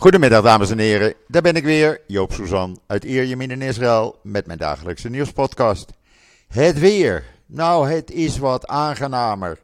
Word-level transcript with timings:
Goedemiddag 0.00 0.42
dames 0.42 0.70
en 0.70 0.78
heren, 0.78 1.14
daar 1.26 1.42
ben 1.42 1.54
ik 1.54 1.64
weer, 1.64 2.00
Joop 2.06 2.32
Suzan 2.32 2.80
uit 2.86 3.04
Ierjemien 3.04 3.50
in 3.50 3.62
Israël 3.62 4.18
met 4.22 4.46
mijn 4.46 4.58
dagelijkse 4.58 5.08
nieuwspodcast. 5.08 5.90
Het 6.48 6.78
weer, 6.78 7.24
nou 7.46 7.88
het 7.90 8.10
is 8.10 8.38
wat 8.38 8.66
aangenamer. 8.66 9.60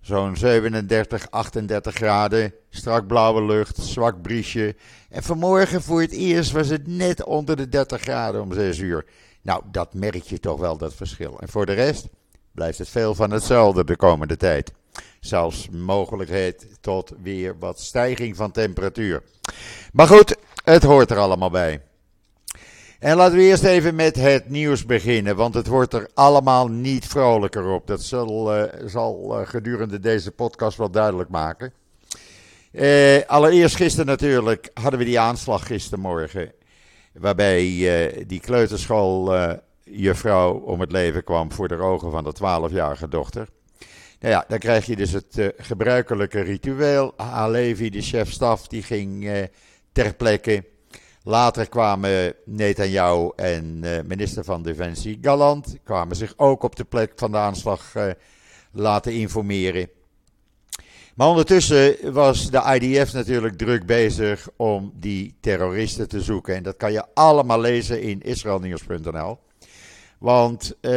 Zo'n 0.00 0.36
37, 0.36 1.30
38 1.30 1.94
graden, 1.94 2.54
strak 2.70 3.06
blauwe 3.06 3.44
lucht, 3.44 3.76
zwak 3.76 4.22
briesje. 4.22 4.76
En 5.08 5.22
vanmorgen 5.22 5.82
voor 5.82 6.00
het 6.00 6.12
eerst 6.12 6.52
was 6.52 6.68
het 6.68 6.86
net 6.86 7.24
onder 7.24 7.56
de 7.56 7.68
30 7.68 8.00
graden 8.00 8.42
om 8.42 8.52
6 8.52 8.78
uur. 8.78 9.06
Nou, 9.42 9.62
dat 9.70 9.94
merk 9.94 10.22
je 10.22 10.40
toch 10.40 10.60
wel, 10.60 10.76
dat 10.76 10.94
verschil. 10.94 11.40
En 11.40 11.48
voor 11.48 11.66
de 11.66 11.72
rest 11.74 12.08
blijft 12.52 12.78
het 12.78 12.88
veel 12.88 13.14
van 13.14 13.30
hetzelfde 13.30 13.84
de 13.84 13.96
komende 13.96 14.36
tijd. 14.36 14.72
Zelfs 15.20 15.68
mogelijkheid 15.68 16.66
tot 16.80 17.12
weer 17.22 17.58
wat 17.58 17.80
stijging 17.80 18.36
van 18.36 18.50
temperatuur. 18.50 19.22
Maar 19.92 20.06
goed, 20.06 20.36
het 20.64 20.82
hoort 20.82 21.10
er 21.10 21.18
allemaal 21.18 21.50
bij. 21.50 21.80
En 22.98 23.16
laten 23.16 23.36
we 23.36 23.42
eerst 23.42 23.64
even 23.64 23.94
met 23.94 24.16
het 24.16 24.48
nieuws 24.48 24.86
beginnen, 24.86 25.36
want 25.36 25.54
het 25.54 25.66
wordt 25.66 25.94
er 25.94 26.08
allemaal 26.14 26.68
niet 26.68 27.06
vrolijker 27.06 27.66
op. 27.66 27.86
Dat 27.86 28.02
zal, 28.02 28.56
uh, 28.56 28.62
zal 28.84 29.40
uh, 29.40 29.46
gedurende 29.46 30.00
deze 30.00 30.30
podcast 30.30 30.76
wel 30.76 30.90
duidelijk 30.90 31.28
maken. 31.28 31.72
Uh, 32.72 33.18
allereerst 33.26 33.76
gisteren 33.76 34.06
natuurlijk 34.06 34.70
hadden 34.74 34.98
we 34.98 35.04
die 35.04 35.20
aanslag 35.20 35.66
gistermorgen, 35.66 36.52
waarbij 37.12 37.64
die 38.26 38.40
kleuterschooljuffrouw 38.40 40.52
om 40.52 40.80
het 40.80 40.92
leven 40.92 41.24
kwam 41.24 41.52
voor 41.52 41.68
de 41.68 41.76
ogen 41.76 42.10
van 42.10 42.24
de 42.24 42.34
12-jarige 42.36 43.08
dochter. 43.08 43.48
Nou 44.20 44.34
ja, 44.34 44.44
dan 44.48 44.58
krijg 44.58 44.86
je 44.86 44.96
dus 44.96 45.12
het 45.12 45.38
uh, 45.38 45.48
gebruikelijke 45.56 46.40
ritueel. 46.40 47.12
Halevi, 47.16 47.90
de 47.90 48.02
chef-staf, 48.02 48.66
die 48.66 48.82
ging 48.82 49.24
uh, 49.24 49.42
ter 49.92 50.14
plekke. 50.14 50.64
Later 51.22 51.68
kwamen 51.68 52.34
Netanyahu 52.44 53.30
en 53.36 53.80
uh, 53.84 53.98
minister 54.06 54.44
van 54.44 54.62
Defensie 54.62 55.18
Galant, 55.20 55.78
kwamen 55.84 56.16
zich 56.16 56.34
ook 56.36 56.62
op 56.62 56.76
de 56.76 56.84
plek 56.84 57.12
van 57.16 57.30
de 57.30 57.36
aanslag 57.36 57.94
laten 58.72 59.12
informeren. 59.12 59.88
Maar 61.14 61.28
ondertussen 61.28 62.12
was 62.12 62.50
de 62.50 62.78
IDF 62.80 63.12
natuurlijk 63.12 63.56
druk 63.56 63.86
bezig 63.86 64.48
om 64.56 64.92
die 64.94 65.36
terroristen 65.40 66.08
te 66.08 66.20
zoeken. 66.20 66.54
En 66.54 66.62
dat 66.62 66.76
kan 66.76 66.92
je 66.92 67.04
allemaal 67.14 67.60
lezen 67.60 68.02
in 68.02 68.22
israelnieuws.nl. 68.22 69.38
Want 70.18 70.76
uh, 70.80 70.92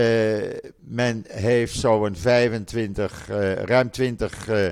men 0.79 1.25
heeft 1.27 1.75
zo'n 1.75 2.15
25, 2.15 3.29
uh, 3.29 3.53
ruim 3.53 3.91
20 3.91 4.49
uh, 4.49 4.67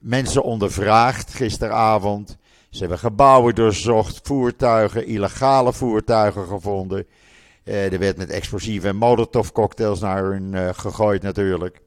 mensen 0.00 0.42
ondervraagd 0.42 1.34
gisteravond. 1.34 2.36
Ze 2.70 2.78
hebben 2.78 2.98
gebouwen 2.98 3.54
doorzocht, 3.54 4.20
voertuigen, 4.22 5.06
illegale 5.06 5.72
voertuigen 5.72 6.46
gevonden. 6.46 7.06
er 7.64 7.98
werd 7.98 8.16
met 8.16 8.30
explosieve 8.30 8.88
en 8.88 8.96
molotovcocktails 8.96 10.00
naar 10.00 10.24
hun 10.24 10.74
gegooid 10.74 11.22
natuurlijk. 11.22 11.80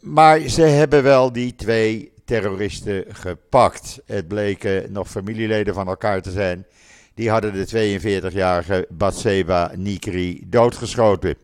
maar 0.00 0.40
ze 0.40 0.62
hebben 0.62 1.02
wel 1.02 1.32
die 1.32 1.54
twee 1.54 2.12
terroristen 2.24 3.04
gepakt. 3.08 4.00
Het 4.06 4.28
bleken 4.28 4.92
nog 4.92 5.08
familieleden 5.08 5.74
van 5.74 5.88
elkaar 5.88 6.22
te 6.22 6.30
zijn. 6.30 6.66
Die 7.14 7.30
hadden 7.30 7.52
de 7.52 8.00
42-jarige 8.30 8.86
Batseba 8.90 9.72
Nikri 9.76 10.42
doodgeschoten. 10.46 11.34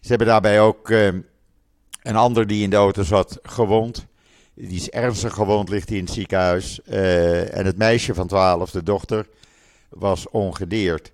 Ze 0.00 0.08
hebben 0.08 0.26
daarbij 0.26 0.60
ook 0.60 0.88
uh, 0.88 1.06
een 2.02 2.16
ander 2.16 2.46
die 2.46 2.62
in 2.62 2.70
de 2.70 2.76
auto 2.76 3.02
zat 3.02 3.38
gewond. 3.42 4.06
Die 4.54 4.76
is 4.76 4.90
ernstig 4.90 5.34
gewond, 5.34 5.68
ligt 5.68 5.88
hij 5.88 5.98
in 5.98 6.04
het 6.04 6.12
ziekenhuis. 6.12 6.80
Uh, 6.88 7.56
en 7.56 7.66
het 7.66 7.76
meisje 7.76 8.14
van 8.14 8.26
12, 8.26 8.70
de 8.70 8.82
dochter, 8.82 9.26
was 9.88 10.28
ongedeerd. 10.28 11.12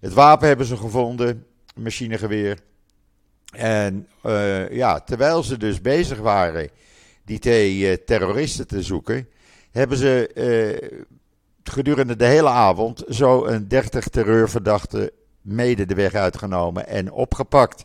Het 0.00 0.12
wapen 0.12 0.48
hebben 0.48 0.66
ze 0.66 0.76
gevonden, 0.76 1.46
machinegeweer. 1.74 2.58
En 3.52 4.08
uh, 4.26 4.70
ja, 4.70 5.00
terwijl 5.00 5.42
ze 5.42 5.56
dus 5.56 5.80
bezig 5.80 6.18
waren 6.18 6.70
die 7.24 7.38
twee 7.38 8.04
terroristen 8.04 8.66
te 8.66 8.82
zoeken, 8.82 9.28
hebben 9.70 9.98
ze 9.98 10.30
gedurende 11.64 12.16
de 12.16 12.24
hele 12.24 12.48
avond 12.48 13.04
zo 13.08 13.44
een 13.44 13.68
30 13.68 14.08
terreurverdachten 14.08 15.10
mede 15.40 15.86
de 15.86 15.94
weg 15.94 16.14
uitgenomen 16.14 16.86
en 16.86 17.12
opgepakt. 17.12 17.84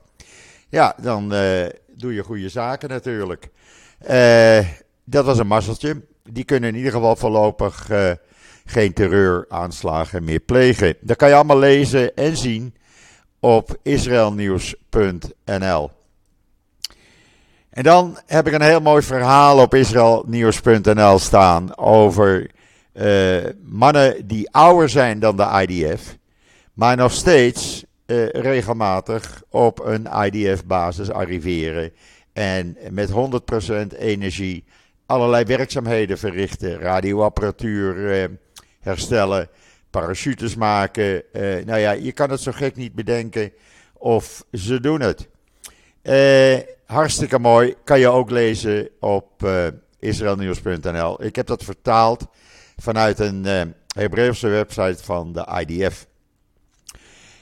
Ja, 0.69 0.95
dan 1.01 1.33
uh, 1.33 1.65
doe 1.87 2.13
je 2.13 2.23
goede 2.23 2.49
zaken 2.49 2.89
natuurlijk. 2.89 3.49
Uh, 4.09 4.59
dat 5.03 5.25
was 5.25 5.37
een 5.37 5.47
mazzeltje. 5.47 6.01
Die 6.23 6.43
kunnen 6.43 6.69
in 6.69 6.75
ieder 6.75 6.91
geval 6.91 7.15
voorlopig 7.15 7.89
uh, 7.91 8.11
geen 8.65 8.93
terreuraanslagen 8.93 10.23
meer 10.23 10.39
plegen. 10.39 10.95
Dat 11.01 11.17
kan 11.17 11.29
je 11.29 11.35
allemaal 11.35 11.59
lezen 11.59 12.15
en 12.15 12.37
zien 12.37 12.75
op 13.39 13.77
israelnieuws.nl. 13.83 15.91
En 17.69 17.83
dan 17.83 18.17
heb 18.25 18.47
ik 18.47 18.53
een 18.53 18.61
heel 18.61 18.81
mooi 18.81 19.03
verhaal 19.03 19.59
op 19.59 19.73
israelnieuws.nl 19.73 21.19
staan 21.19 21.77
over 21.77 22.49
uh, 22.99 23.45
mannen 23.63 24.27
die 24.27 24.51
ouder 24.51 24.89
zijn 24.89 25.19
dan 25.19 25.37
de 25.37 25.65
IDF, 25.67 26.17
maar 26.73 26.97
nog 26.97 27.11
steeds 27.11 27.85
uh, 28.05 28.27
regelmatig 28.29 29.43
op 29.49 29.79
een 29.79 30.07
IDF-basis 30.25 31.11
arriveren 31.11 31.91
en 32.33 32.77
met 32.89 33.09
100% 33.11 33.97
energie 33.97 34.63
allerlei 35.05 35.43
werkzaamheden 35.43 36.17
verrichten, 36.17 36.79
radioapparatuur 36.79 37.95
uh, 37.95 38.27
herstellen, 38.79 39.49
parachutes 39.89 40.55
maken. 40.55 41.23
nou 41.65 41.79
ja, 41.79 41.91
je 41.91 42.11
kan 42.11 42.29
het 42.29 42.41
zo 42.41 42.51
gek 42.51 42.75
niet 42.75 42.93
bedenken 42.93 43.51
of 43.93 44.43
ze 44.51 44.79
doen 44.79 45.01
het. 45.01 45.27
hartstikke 46.85 47.39
mooi, 47.39 47.75
kan 47.83 47.99
je 47.99 48.07
ook 48.07 48.29
lezen 48.29 48.89
op 48.99 49.47
israelnieuws.nl. 49.99 51.23
Ik 51.23 51.35
heb 51.35 51.47
dat 51.47 51.63
vertaald 51.63 52.27
vanuit 52.79 53.19
een 53.19 53.45
uh, 53.45 53.61
Hebreeuwse 53.95 54.47
website 54.47 55.03
van 55.03 55.33
de 55.33 55.63
IDF. 55.65 56.07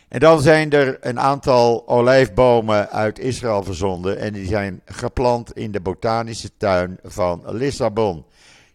En 0.07 0.19
dan 0.19 0.41
zijn 0.41 0.71
er 0.71 0.97
een 1.01 1.19
aantal 1.19 1.87
olijfbomen 1.87 2.89
uit 2.89 3.19
Israël 3.19 3.63
verzonden 3.63 4.17
en 4.17 4.33
die 4.33 4.47
zijn 4.47 4.81
geplant 4.85 5.53
in 5.53 5.71
de 5.71 5.79
botanische 5.79 6.49
tuin 6.57 6.99
van 7.03 7.43
Lissabon. 7.45 8.25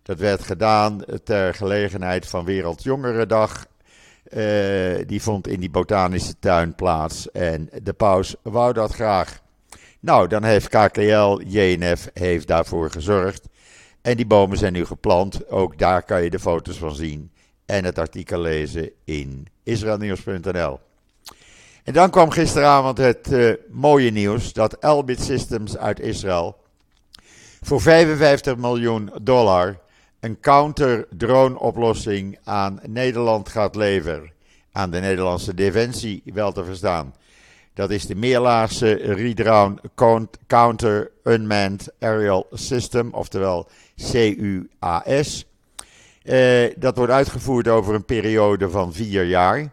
Dat 0.02 0.18
werd 0.18 0.42
gedaan 0.42 1.04
ter 1.24 1.54
gelegenheid 1.54 2.28
van 2.28 2.44
Wereldjongerendag. 2.44 3.66
Uh, 4.36 5.06
die 5.06 5.22
vond 5.22 5.48
in 5.48 5.60
die 5.60 5.70
botanische 5.70 6.38
tuin 6.38 6.74
plaats 6.74 7.30
en 7.30 7.70
de 7.82 7.92
paus 7.92 8.34
wou 8.42 8.72
dat 8.72 8.94
graag. 8.94 9.40
Nou, 10.00 10.28
dan 10.28 10.44
heeft 10.44 10.68
KKL, 10.68 11.40
JNF, 11.46 12.10
heeft 12.12 12.46
daarvoor 12.46 12.90
gezorgd. 12.90 13.48
En 14.02 14.16
die 14.16 14.26
bomen 14.26 14.58
zijn 14.58 14.72
nu 14.72 14.84
geplant. 14.84 15.48
Ook 15.50 15.78
daar 15.78 16.02
kan 16.02 16.22
je 16.22 16.30
de 16.30 16.38
foto's 16.38 16.76
van 16.76 16.94
zien. 16.94 17.30
En 17.66 17.84
het 17.84 17.98
artikel 17.98 18.40
lezen 18.40 18.90
in 19.04 19.46
israelnieuws.nl. 19.62 20.80
En 21.84 21.92
dan 21.92 22.10
kwam 22.10 22.30
gisteravond 22.30 22.98
het 22.98 23.32
uh, 23.32 23.54
mooie 23.70 24.10
nieuws 24.10 24.52
dat 24.52 24.74
Elbit 24.74 25.20
Systems 25.20 25.76
uit 25.76 26.00
Israël 26.00 26.56
voor 27.62 27.80
55 27.80 28.56
miljoen 28.56 29.10
dollar 29.22 29.78
een 30.20 30.40
counter-drone 30.40 31.58
oplossing 31.58 32.38
aan 32.44 32.80
Nederland 32.86 33.48
gaat 33.48 33.76
leveren. 33.76 34.32
Aan 34.72 34.90
de 34.90 35.00
Nederlandse 35.00 35.54
Defensie 35.54 36.22
wel 36.24 36.52
te 36.52 36.64
verstaan. 36.64 37.14
Dat 37.74 37.90
is 37.90 38.06
de 38.06 38.14
meerlaagse 38.14 38.92
Redrone 38.92 39.76
Counter 40.46 41.10
Unmanned 41.24 41.92
Aerial 41.98 42.46
System, 42.50 43.12
oftewel 43.12 43.68
CUAS. 43.96 45.46
Uh, 46.24 46.70
dat 46.76 46.96
wordt 46.96 47.12
uitgevoerd 47.12 47.68
over 47.68 47.94
een 47.94 48.04
periode 48.04 48.70
van 48.70 48.92
vier 48.92 49.24
jaar. 49.24 49.70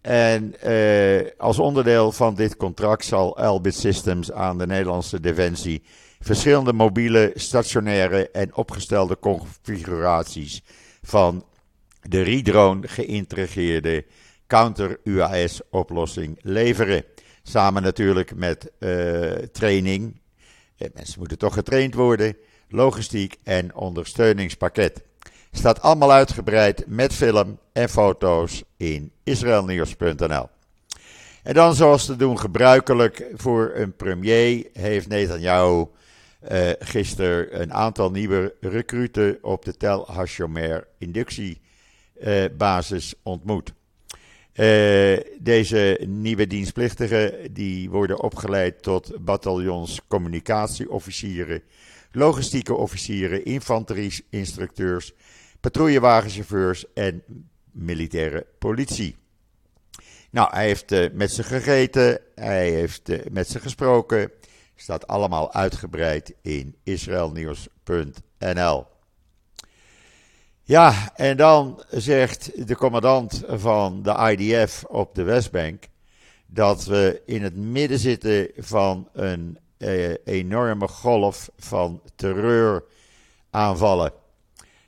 En 0.00 0.54
uh, 0.66 1.20
als 1.38 1.58
onderdeel 1.58 2.12
van 2.12 2.34
dit 2.34 2.56
contract 2.56 3.04
zal 3.04 3.38
Elbit 3.38 3.74
Systems 3.74 4.32
aan 4.32 4.58
de 4.58 4.66
Nederlandse 4.66 5.20
Defensie 5.20 5.82
verschillende 6.20 6.72
mobiele, 6.72 7.32
stationaire 7.34 8.30
en 8.30 8.56
opgestelde 8.56 9.18
configuraties 9.18 10.62
van 11.02 11.44
de 12.02 12.22
Redrone 12.22 12.88
geïntegreerde 12.88 14.04
counter-UAS-oplossing 14.46 16.38
leveren. 16.42 17.04
Samen 17.46 17.82
natuurlijk 17.82 18.34
met 18.34 18.70
uh, 18.78 19.32
training. 19.32 20.20
Mensen 20.94 21.18
moeten 21.18 21.38
toch 21.38 21.54
getraind 21.54 21.94
worden 21.94 22.36
logistiek 22.68 23.36
en 23.42 23.74
ondersteuningspakket. 23.74 25.02
Staat 25.52 25.80
allemaal 25.80 26.12
uitgebreid 26.12 26.84
met 26.86 27.12
film 27.12 27.58
en 27.72 27.88
foto's 27.88 28.62
in 28.76 29.12
israelnieuws.nl. 29.22 30.48
En 31.42 31.54
dan 31.54 31.74
zoals 31.74 32.04
te 32.04 32.16
doen 32.16 32.38
gebruikelijk 32.38 33.30
voor 33.34 33.72
een 33.74 33.96
premier 33.96 34.66
heeft 34.72 35.08
Netanyahu 35.08 35.86
uh, 36.52 36.70
gisteren 36.78 37.60
een 37.60 37.72
aantal 37.72 38.10
nieuwe 38.10 38.54
recruten 38.60 39.38
op 39.42 39.64
de 39.64 39.76
Tel 39.76 40.06
Hashomer 40.06 40.86
inductie 40.98 41.60
basis 42.56 43.14
ontmoet. 43.22 43.72
Deze 45.38 46.00
nieuwe 46.06 46.46
dienstplichtigen 46.46 47.52
die 47.52 47.90
worden 47.90 48.22
opgeleid 48.22 48.82
tot 48.82 49.24
bataljons 49.24 50.00
communicatieofficieren, 50.08 51.62
logistieke 52.12 52.74
officieren, 52.74 53.44
infanterie-instructeurs, 53.44 55.12
patrouillewagenchauffeurs 55.60 56.92
en 56.92 57.22
militaire 57.72 58.46
politie. 58.58 59.16
Nou, 60.30 60.50
hij 60.50 60.66
heeft 60.66 60.92
uh, 60.92 61.10
met 61.12 61.32
ze 61.32 61.42
gegeten, 61.42 62.20
hij 62.34 62.70
heeft 62.70 63.08
uh, 63.08 63.18
met 63.30 63.48
ze 63.48 63.60
gesproken. 63.60 64.30
Staat 64.76 65.06
allemaal 65.06 65.52
uitgebreid 65.52 66.34
in 66.42 66.76
israelnieuws.nl. 66.82 68.86
Ja, 70.66 71.12
en 71.14 71.36
dan 71.36 71.82
zegt 71.90 72.68
de 72.68 72.76
commandant 72.76 73.42
van 73.48 74.02
de 74.02 74.36
IDF 74.36 74.84
op 74.84 75.14
de 75.14 75.22
Westbank 75.22 75.84
dat 76.46 76.84
we 76.84 77.22
in 77.26 77.42
het 77.42 77.56
midden 77.56 77.98
zitten 77.98 78.48
van 78.56 79.08
een 79.12 79.58
eh, 79.76 80.10
enorme 80.24 80.88
golf 80.88 81.50
van 81.56 82.00
terreuraanvallen. 82.14 84.12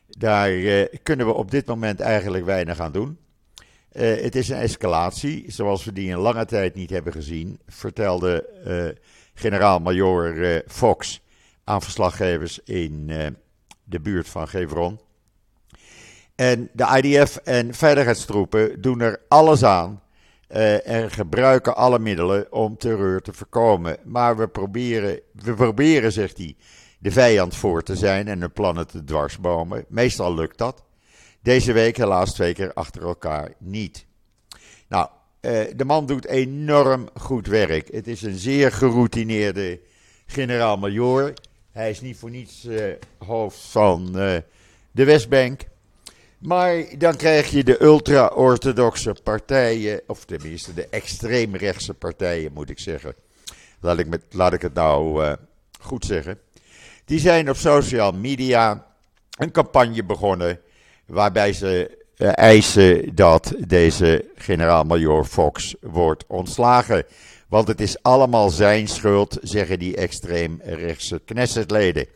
Daar 0.09 0.51
eh, 0.51 0.87
kunnen 1.03 1.27
we 1.27 1.33
op 1.33 1.51
dit 1.51 1.67
moment 1.67 2.01
eigenlijk 2.01 2.45
weinig 2.45 2.81
aan 2.81 2.93
doen. 2.93 3.19
Uh, 3.93 4.23
het 4.23 4.35
is 4.35 4.49
een 4.49 4.59
escalatie, 4.59 5.45
zoals 5.47 5.85
we 5.85 5.93
die 5.93 6.11
in 6.11 6.19
lange 6.19 6.45
tijd 6.45 6.75
niet 6.75 6.91
hebben 6.91 7.13
gezien, 7.13 7.59
vertelde 7.67 8.49
uh, 8.67 8.89
generaal-majoor 9.35 10.33
uh, 10.35 10.59
Fox 10.67 11.21
aan 11.65 11.83
verslaggevers 11.83 12.59
in 12.65 13.07
de 13.85 14.01
buurt 14.01 14.29
van 14.29 14.49
Gevron. 14.49 14.99
En 16.37 16.69
de 16.73 17.01
IDF 17.03 17.37
en 17.37 17.75
veiligheidstroepen 17.75 18.81
doen 18.81 19.01
er 19.01 19.21
alles 19.29 19.65
aan 19.65 20.01
en 20.85 21.11
gebruiken 21.11 21.77
alle 21.77 21.99
middelen 21.99 22.53
om 22.53 22.77
terreur 22.77 23.21
te 23.21 23.33
voorkomen. 23.33 23.97
Maar 24.05 24.37
we 24.37 24.49
proberen, 24.49 25.21
we 25.33 25.55
proberen, 25.55 26.13
zegt 26.13 26.37
hij, 26.37 26.57
de 26.99 27.11
vijand 27.11 27.57
voor 27.57 27.83
te 27.83 27.97
zijn 27.97 28.29
en 28.29 28.41
hun 28.41 28.53
plannen 28.53 28.87
te 28.87 29.05
dwarsbomen. 29.05 29.85
Meestal 29.89 30.35
lukt 30.35 30.59
dat. 30.59 30.85
Deze 31.43 31.73
week 31.73 31.97
helaas 31.97 32.35
twee 32.35 32.55
keer 32.55 32.73
achter 32.73 33.03
elkaar 33.03 33.53
niet. 33.59 34.07
Nou, 34.89 35.09
eh, 35.41 35.61
de 35.77 35.85
man 35.85 36.07
doet 36.07 36.27
enorm 36.27 37.09
goed 37.15 37.47
werk. 37.47 37.93
Het 37.93 38.07
is 38.07 38.23
een 38.23 38.39
zeer 38.39 38.73
geroutineerde 38.73 39.81
generaal-majoor. 40.27 41.33
Hij 41.73 41.91
is 41.91 42.01
niet 42.01 42.17
voor 42.17 42.31
niets 42.31 42.65
uh, 42.65 42.93
hoofd 43.19 43.59
van 43.59 44.13
de 44.93 45.05
Westbank. 45.05 45.61
Maar 46.47 46.85
dan 46.99 47.17
krijg 47.17 47.51
je 47.51 47.65
de 47.65 47.83
ultra-orthodoxe 47.83 49.15
partijen, 49.23 50.01
of 50.07 50.25
tenminste 50.25 50.75
de 50.75 50.87
extreemrechtse 50.91 51.95
partijen 51.95 52.53
moet 52.53 52.71
ik 52.71 52.79
zeggen. 52.79 53.15
Laat 53.81 53.99
ik, 53.99 54.07
met, 54.07 54.23
laat 54.31 54.53
ik 54.53 54.63
het 54.63 54.75
nou 54.75 55.25
uh, 55.25 55.33
goed 55.81 56.05
zeggen. 56.05 56.39
Die 57.05 57.19
zijn 57.19 57.51
op 57.51 57.57
social 57.57 58.13
media 58.13 58.87
een 59.39 59.51
campagne 59.51 60.05
begonnen 60.05 60.61
waarbij 61.07 61.53
ze 61.53 61.99
uh, 62.17 62.31
eisen 62.39 63.15
dat 63.15 63.55
deze 63.67 64.25
generaal-majoor 64.37 65.25
Fox 65.25 65.75
wordt 65.81 66.25
ontslagen. 66.27 67.05
Want 67.49 67.69
het 67.69 67.81
is 67.81 68.03
allemaal 68.03 68.51
zijn 68.51 68.89
schuld, 68.89 69.39
zeggen 69.43 69.79
die 69.79 69.97
extreemrechtse 69.97 71.21
Knessetleden. 71.25 72.07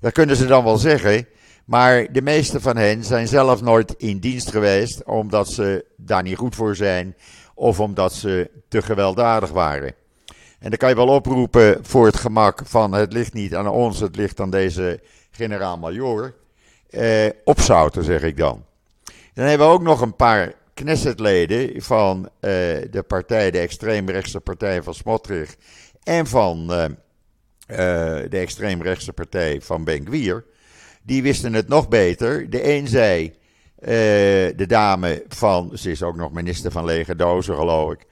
Dat 0.00 0.12
kunnen 0.12 0.36
ze 0.36 0.46
dan 0.46 0.64
wel 0.64 0.78
zeggen, 0.78 1.26
maar 1.70 2.12
de 2.12 2.22
meeste 2.22 2.60
van 2.60 2.76
hen 2.76 3.04
zijn 3.04 3.28
zelf 3.28 3.62
nooit 3.62 3.94
in 3.96 4.18
dienst 4.18 4.50
geweest 4.50 5.04
omdat 5.04 5.48
ze 5.48 5.84
daar 5.96 6.22
niet 6.22 6.36
goed 6.36 6.54
voor 6.54 6.76
zijn 6.76 7.16
of 7.54 7.80
omdat 7.80 8.12
ze 8.12 8.50
te 8.68 8.82
gewelddadig 8.82 9.50
waren. 9.50 9.94
En 10.58 10.68
dan 10.68 10.78
kan 10.78 10.88
je 10.88 10.94
wel 10.94 11.08
oproepen 11.08 11.78
voor 11.82 12.06
het 12.06 12.16
gemak 12.16 12.62
van 12.64 12.92
het 12.92 13.12
ligt 13.12 13.32
niet 13.32 13.54
aan 13.54 13.68
ons, 13.68 14.00
het 14.00 14.16
ligt 14.16 14.40
aan 14.40 14.50
deze 14.50 15.00
generaal-majoor. 15.30 16.34
Eh, 16.90 17.28
opzouten, 17.44 18.04
zeg 18.04 18.22
ik 18.22 18.36
dan. 18.36 18.64
Dan 19.34 19.44
hebben 19.46 19.66
we 19.66 19.72
ook 19.72 19.82
nog 19.82 20.00
een 20.00 20.16
paar 20.16 20.52
Knessetleden 20.74 21.82
van 21.82 22.24
eh, 22.40 22.50
de 22.90 23.04
partij, 23.06 23.50
de 23.50 23.58
extreemrechtse 23.58 24.40
partij 24.40 24.82
van 24.82 24.94
Smotrich 24.94 25.56
en 26.02 26.26
van 26.26 26.66
uh, 26.70 26.84
uh, 26.84 26.88
de 28.28 28.38
extreemrechtse 28.38 29.12
partij 29.12 29.60
van 29.60 29.84
Ben 29.84 30.04
Die 31.02 31.22
wisten 31.22 31.52
het 31.52 31.68
nog 31.68 31.88
beter. 31.88 32.50
De 32.50 32.74
een 32.74 32.88
zei, 32.88 33.34
de 34.56 34.64
dame 34.68 35.24
van, 35.28 35.70
ze 35.74 35.90
is 35.90 36.02
ook 36.02 36.16
nog 36.16 36.32
minister 36.32 36.70
van 36.70 36.84
lege 36.84 37.16
dozen 37.16 37.54
geloof 37.54 37.92
ik. 37.92 38.06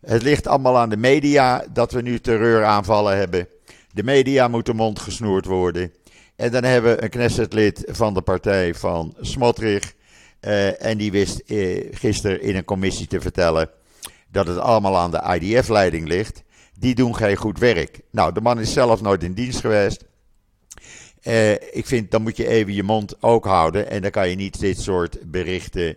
Het 0.00 0.22
ligt 0.22 0.46
allemaal 0.46 0.78
aan 0.78 0.88
de 0.88 0.96
media 0.96 1.64
dat 1.72 1.92
we 1.92 2.02
nu 2.02 2.20
terreuraanvallen 2.20 3.16
hebben. 3.16 3.48
De 3.92 4.02
media 4.02 4.48
moeten 4.48 4.76
mond 4.76 4.98
gesnoerd 4.98 5.44
worden. 5.44 5.92
En 6.36 6.50
dan 6.50 6.64
hebben 6.64 6.96
we 6.96 7.02
een 7.02 7.10
Knessetlid 7.10 7.84
van 7.86 8.14
de 8.14 8.20
partij 8.20 8.74
van 8.74 9.14
Smotrich. 9.20 9.94
Uh, 10.40 10.84
en 10.84 10.98
die 10.98 11.10
wist 11.10 11.42
uh, 11.46 11.86
gisteren 11.90 12.42
in 12.42 12.56
een 12.56 12.64
commissie 12.64 13.06
te 13.06 13.20
vertellen 13.20 13.70
dat 14.28 14.46
het 14.46 14.58
allemaal 14.58 14.98
aan 14.98 15.10
de 15.10 15.38
IDF-leiding 15.40 16.08
ligt. 16.08 16.42
Die 16.78 16.94
doen 16.94 17.16
geen 17.16 17.36
goed 17.36 17.58
werk. 17.58 18.00
Nou, 18.10 18.32
de 18.32 18.40
man 18.40 18.60
is 18.60 18.72
zelf 18.72 19.00
nooit 19.00 19.22
in 19.22 19.32
dienst 19.32 19.60
geweest. 19.60 20.04
Uh, 21.22 21.52
ik 21.52 21.86
vind, 21.86 22.10
dan 22.10 22.22
moet 22.22 22.36
je 22.36 22.46
even 22.46 22.74
je 22.74 22.82
mond 22.82 23.22
ook 23.22 23.44
houden. 23.44 23.90
En 23.90 24.02
dan 24.02 24.10
kan 24.10 24.28
je 24.28 24.36
niet 24.36 24.60
dit 24.60 24.80
soort 24.80 25.30
berichten 25.30 25.96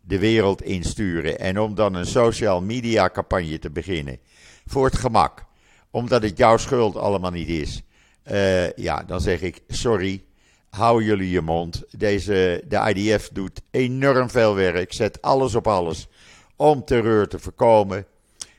de 0.00 0.18
wereld 0.18 0.62
insturen. 0.62 1.38
En 1.38 1.60
om 1.60 1.74
dan 1.74 1.94
een 1.94 2.06
social 2.06 2.62
media 2.62 3.10
campagne 3.10 3.58
te 3.58 3.70
beginnen. 3.70 4.18
Voor 4.66 4.84
het 4.84 4.96
gemak. 4.96 5.44
Omdat 5.90 6.22
het 6.22 6.38
jouw 6.38 6.56
schuld 6.56 6.96
allemaal 6.96 7.30
niet 7.30 7.48
is. 7.48 7.82
Uh, 8.30 8.72
ja, 8.72 9.02
dan 9.02 9.20
zeg 9.20 9.40
ik 9.40 9.60
sorry. 9.68 10.24
Hou 10.70 11.04
jullie 11.04 11.30
je 11.30 11.40
mond. 11.40 11.82
Deze, 11.90 12.64
de 12.68 12.92
IDF 12.94 13.28
doet 13.32 13.60
enorm 13.70 14.30
veel 14.30 14.54
werk. 14.54 14.92
Zet 14.92 15.22
alles 15.22 15.54
op 15.54 15.66
alles 15.66 16.08
om 16.56 16.84
terreur 16.84 17.28
te 17.28 17.38
voorkomen. 17.38 18.06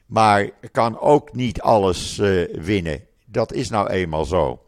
Maar 0.05 0.49
kan 0.71 0.99
ook 0.99 1.33
niet 1.33 1.61
alles 1.61 2.17
uh, 2.17 2.55
winnen. 2.55 3.05
Dat 3.25 3.53
is 3.53 3.69
nou 3.69 3.89
eenmaal 3.89 4.25
zo. 4.25 4.62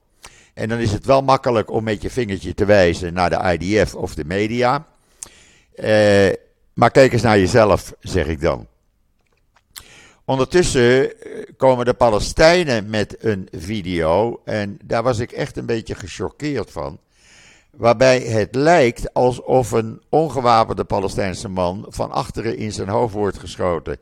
En 0.56 0.70
dan 0.70 0.80
is 0.80 0.92
het 0.92 1.06
wel 1.06 1.22
makkelijk 1.22 1.72
om 1.72 1.84
met 1.84 2.02
je 2.02 2.10
vingertje 2.10 2.54
te 2.54 2.66
wijzen 2.66 3.14
naar 3.14 3.30
de 3.30 3.58
IDF 3.58 3.96
of 3.96 4.16
de 4.16 4.26
media. 4.26 4.86
Uh, 5.76 6.30
maar 6.74 6.92
kijk 6.92 7.14
eens 7.14 7.22
naar 7.22 7.40
jezelf, 7.40 7.94
zeg 8.00 8.28
ik 8.28 8.42
dan. 8.42 8.68
Ondertussen 10.26 11.20
eh, 11.20 11.44
komen 11.58 11.86
de 11.86 11.94
Palestijnen 11.94 12.90
met 12.90 13.16
een 13.20 13.48
video 13.52 14.42
en 14.46 14.80
daar 14.84 15.04
was 15.04 15.20
ik 15.20 15.32
echt 15.32 15.58
een 15.58 15.66
beetje 15.66 15.96
gechoqueerd 15.96 16.72
van. 16.72 17.00
Waarbij 17.72 18.20
het 18.20 18.56
lijkt 18.56 19.14
alsof 19.14 19.72
een 19.72 20.02
ongewapende 20.10 20.84
Palestijnse 20.84 21.50
man 21.50 21.86
van 21.90 22.12
achteren 22.12 22.58
in 22.58 22.72
zijn 22.72 22.90
hoofd 22.90 23.14
wordt 23.14 23.40
geschoten. 23.40 23.98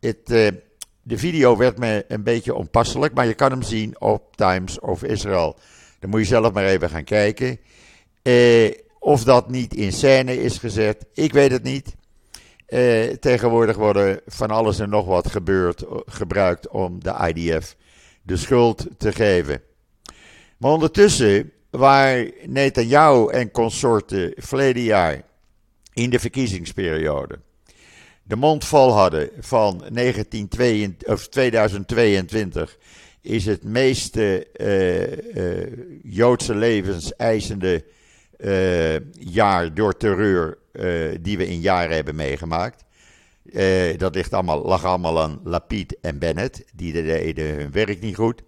Het, 0.00 0.30
uh, 0.30 0.48
de 1.02 1.18
video 1.18 1.56
werd 1.56 1.78
me 1.78 2.04
een 2.08 2.22
beetje 2.22 2.54
onpasselijk, 2.54 3.14
maar 3.14 3.26
je 3.26 3.34
kan 3.34 3.50
hem 3.50 3.62
zien 3.62 4.00
op 4.00 4.36
Times 4.36 4.80
of 4.80 5.02
Israel. 5.02 5.56
Dan 6.04 6.12
moet 6.12 6.22
je 6.22 6.34
zelf 6.34 6.52
maar 6.52 6.64
even 6.64 6.90
gaan 6.90 7.04
kijken. 7.04 7.58
Uh, 8.22 8.70
of 8.98 9.24
dat 9.24 9.50
niet 9.50 9.74
in 9.74 9.92
scène 9.92 10.42
is 10.42 10.58
gezet, 10.58 11.06
ik 11.14 11.32
weet 11.32 11.50
het 11.50 11.62
niet. 11.62 11.94
Eh, 12.66 13.08
tegenwoordig 13.08 13.76
worden 13.76 14.20
van 14.26 14.50
alles 14.50 14.78
en 14.78 14.88
nog 14.88 15.06
wat 15.06 15.30
gebeurd, 15.30 15.84
gebruikt 16.06 16.68
om 16.68 17.02
de 17.02 17.32
IDF 17.34 17.76
de 18.22 18.36
schuld 18.36 18.86
te 18.98 19.12
geven. 19.12 19.62
Maar 20.58 20.70
ondertussen, 20.70 21.52
waar 21.70 22.30
Netanyahu 22.46 23.30
en 23.30 23.50
consorten 23.50 24.32
verleden 24.36 24.82
jaar 24.82 25.22
in 25.92 26.10
de 26.10 26.18
verkiezingsperiode 26.18 27.38
de 28.26 28.36
mond 28.36 28.64
vol 28.64 28.92
hadden 28.92 29.30
van 29.38 29.78
1922, 29.78 31.08
of 31.08 31.28
2022 31.28 32.78
is 33.24 33.46
het 33.46 33.62
meeste 33.62 34.46
uh, 34.56 36.12
Joodse 36.12 36.54
levens 36.54 37.16
eisende 37.16 37.84
uh, 38.38 39.12
jaar 39.12 39.74
door 39.74 39.96
terreur 39.96 40.58
die 41.20 41.38
we 41.38 41.46
in 41.46 41.60
jaren 41.60 41.94
hebben 41.94 42.14
meegemaakt. 42.14 42.84
Dat 43.96 44.14
ligt 44.14 44.32
allemaal, 44.32 44.62
lag 44.62 44.84
allemaal 44.84 45.22
aan 45.22 45.40
Lapid 45.44 45.96
en 46.00 46.18
Bennett. 46.18 46.64
Die 46.74 46.92
deden 46.92 47.54
hun 47.54 47.72
werk 47.72 48.00
niet 48.00 48.16
goed. 48.16 48.42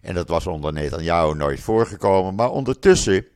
En 0.00 0.14
dat 0.14 0.28
was 0.28 0.46
onder 0.46 0.72
Netanyahu 0.72 1.34
nooit 1.34 1.60
voorgekomen. 1.60 2.34
Maar 2.34 2.50
ondertussen, 2.50 3.26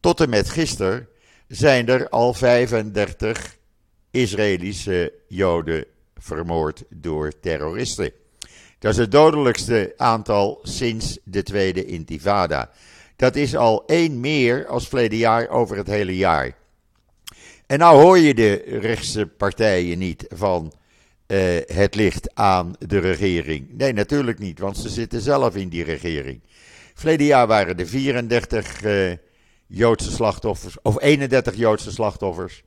tot 0.00 0.20
en 0.20 0.30
met 0.30 0.50
gisteren, 0.50 1.08
zijn 1.48 1.88
er 1.88 2.08
al 2.08 2.34
35 2.34 3.56
Israëlische 4.10 5.12
Joden 5.28 5.84
vermoord 6.16 6.84
door 6.88 7.40
terroristen. 7.40 8.12
Dat 8.84 8.92
is 8.92 8.98
het 8.98 9.12
dodelijkste 9.12 9.94
aantal 9.96 10.58
sinds 10.62 11.18
de 11.24 11.42
Tweede 11.42 11.84
Intifada. 11.84 12.70
Dat 13.16 13.36
is 13.36 13.56
al 13.56 13.86
één 13.86 14.20
meer 14.20 14.66
als 14.66 14.88
verleden 14.88 15.18
jaar 15.18 15.48
over 15.48 15.76
het 15.76 15.86
hele 15.86 16.16
jaar. 16.16 16.56
En 17.66 17.78
nou 17.78 18.02
hoor 18.02 18.18
je 18.18 18.34
de 18.34 18.52
rechtse 18.66 19.26
partijen 19.26 19.98
niet 19.98 20.26
van 20.28 20.72
uh, 21.26 21.38
het 21.66 21.94
ligt 21.94 22.34
aan 22.34 22.74
de 22.78 22.98
regering. 22.98 23.68
Nee, 23.72 23.92
natuurlijk 23.92 24.38
niet, 24.38 24.58
want 24.58 24.76
ze 24.76 24.88
zitten 24.88 25.20
zelf 25.20 25.56
in 25.56 25.68
die 25.68 25.84
regering. 25.84 26.40
Verleden 26.94 27.26
jaar 27.26 27.46
waren 27.46 27.78
er 27.78 27.86
34 27.86 28.84
uh, 28.84 29.12
Joodse 29.66 30.10
slachtoffers, 30.10 30.76
of 30.82 31.02
31 31.02 31.54
Joodse 31.54 31.90
slachtoffers. 31.90 32.62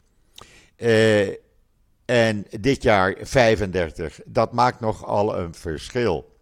Uh, 0.78 1.28
en 2.08 2.46
dit 2.60 2.84
jaar 2.84 3.16
35. 3.22 4.20
Dat 4.26 4.54
maakt 4.54 4.80
nogal 4.80 5.38
een 5.38 5.54
verschil. 5.54 6.36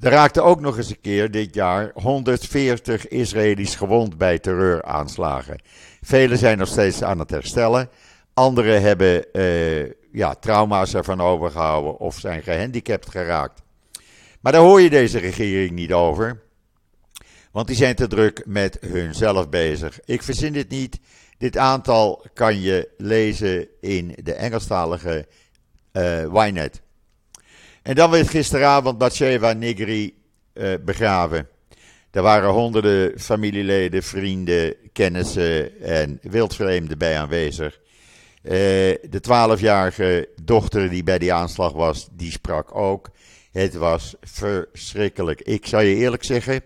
Er 0.00 0.10
raakte 0.10 0.40
ook 0.40 0.60
nog 0.60 0.76
eens 0.76 0.90
een 0.90 1.00
keer 1.00 1.30
dit 1.30 1.54
jaar 1.54 1.90
140 1.94 3.08
Israëli's 3.08 3.74
gewond 3.74 4.18
bij 4.18 4.38
terreuraanslagen. 4.38 5.62
Velen 6.00 6.38
zijn 6.38 6.58
nog 6.58 6.68
steeds 6.68 7.02
aan 7.02 7.18
het 7.18 7.30
herstellen. 7.30 7.88
Anderen 8.34 8.82
hebben 8.82 9.24
uh, 9.32 9.90
ja, 10.12 10.34
trauma's 10.34 10.94
ervan 10.94 11.20
overgehouden 11.20 11.98
of 11.98 12.18
zijn 12.18 12.42
gehandicapt 12.42 13.10
geraakt. 13.10 13.62
Maar 14.40 14.52
daar 14.52 14.60
hoor 14.60 14.80
je 14.80 14.90
deze 14.90 15.18
regering 15.18 15.70
niet 15.70 15.92
over. 15.92 16.42
Want 17.52 17.66
die 17.66 17.76
zijn 17.76 17.94
te 17.94 18.06
druk 18.06 18.42
met 18.46 18.78
hunzelf 18.80 19.48
bezig. 19.48 20.00
Ik 20.04 20.22
verzin 20.22 20.52
dit 20.52 20.68
niet. 20.68 21.00
Dit 21.42 21.56
aantal 21.56 22.24
kan 22.34 22.60
je 22.60 22.88
lezen 22.96 23.68
in 23.80 24.14
de 24.22 24.32
Engelstalige 24.32 25.26
uh, 25.92 26.46
Ynet. 26.46 26.82
En 27.82 27.94
dan 27.94 28.10
werd 28.10 28.28
gisteravond 28.28 28.98
Batsheva 28.98 29.52
Negri 29.52 30.22
uh, 30.54 30.74
begraven. 30.84 31.48
Er 32.10 32.22
waren 32.22 32.50
honderden 32.50 33.20
familieleden, 33.20 34.02
vrienden, 34.02 34.74
kennissen 34.92 35.80
en 35.80 36.18
wildvreemden 36.22 36.98
bij 36.98 37.18
aanwezig. 37.18 37.80
Uh, 38.42 38.50
de 39.10 39.20
twaalfjarige 39.20 40.28
dochter 40.42 40.90
die 40.90 41.02
bij 41.02 41.18
die 41.18 41.32
aanslag 41.32 41.72
was, 41.72 42.08
die 42.12 42.30
sprak 42.30 42.74
ook. 42.74 43.10
Het 43.52 43.74
was 43.74 44.14
verschrikkelijk. 44.20 45.40
Ik 45.40 45.66
zal 45.66 45.80
je 45.80 45.94
eerlijk 45.94 46.24
zeggen, 46.24 46.62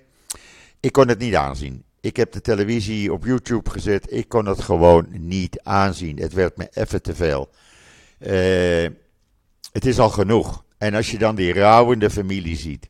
ik 0.80 0.92
kon 0.92 1.08
het 1.08 1.18
niet 1.18 1.34
aanzien. 1.34 1.85
Ik 2.06 2.16
heb 2.16 2.32
de 2.32 2.40
televisie 2.40 3.12
op 3.12 3.24
YouTube 3.24 3.70
gezet. 3.70 4.12
Ik 4.12 4.28
kon 4.28 4.46
het 4.46 4.60
gewoon 4.60 5.06
niet 5.10 5.60
aanzien. 5.62 6.18
Het 6.18 6.32
werd 6.32 6.56
me 6.56 6.68
even 6.72 7.02
te 7.02 7.14
veel. 7.14 7.50
Uh, 8.18 8.88
het 9.72 9.86
is 9.86 9.98
al 9.98 10.10
genoeg. 10.10 10.64
En 10.78 10.94
als 10.94 11.10
je 11.10 11.18
dan 11.18 11.34
die 11.34 11.52
rouwende 11.52 12.10
familie 12.10 12.56
ziet. 12.56 12.88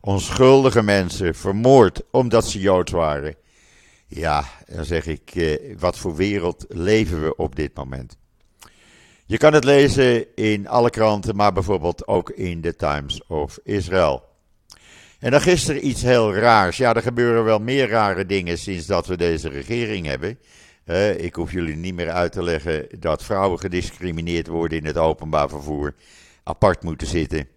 Onschuldige 0.00 0.82
mensen 0.82 1.34
vermoord 1.34 2.02
omdat 2.10 2.48
ze 2.48 2.60
Joods 2.60 2.92
waren. 2.92 3.34
Ja, 4.06 4.44
dan 4.66 4.84
zeg 4.84 5.06
ik, 5.06 5.30
eh, 5.34 5.76
wat 5.78 5.98
voor 5.98 6.16
wereld 6.16 6.64
leven 6.68 7.22
we 7.22 7.36
op 7.36 7.56
dit 7.56 7.76
moment? 7.76 8.16
Je 9.24 9.36
kan 9.36 9.52
het 9.52 9.64
lezen 9.64 10.34
in 10.34 10.68
alle 10.68 10.90
kranten, 10.90 11.36
maar 11.36 11.52
bijvoorbeeld 11.52 12.06
ook 12.06 12.30
in 12.30 12.60
de 12.60 12.76
Times 12.76 13.26
of 13.26 13.58
Israel. 13.62 14.35
En 15.18 15.30
dan 15.30 15.40
gisteren 15.40 15.86
iets 15.86 16.02
heel 16.02 16.34
raars. 16.34 16.76
Ja, 16.76 16.94
er 16.94 17.02
gebeuren 17.02 17.44
wel 17.44 17.58
meer 17.58 17.88
rare 17.88 18.26
dingen 18.26 18.58
sinds 18.58 18.86
dat 18.86 19.06
we 19.06 19.16
deze 19.16 19.48
regering 19.48 20.06
hebben. 20.06 20.38
Ik 21.16 21.34
hoef 21.34 21.52
jullie 21.52 21.76
niet 21.76 21.94
meer 21.94 22.10
uit 22.10 22.32
te 22.32 22.42
leggen 22.42 22.86
dat 22.98 23.24
vrouwen 23.24 23.58
gediscrimineerd 23.58 24.46
worden 24.46 24.78
in 24.78 24.84
het 24.84 24.98
openbaar 24.98 25.48
vervoer, 25.48 25.94
apart 26.42 26.82
moeten 26.82 27.06
zitten. 27.06 27.48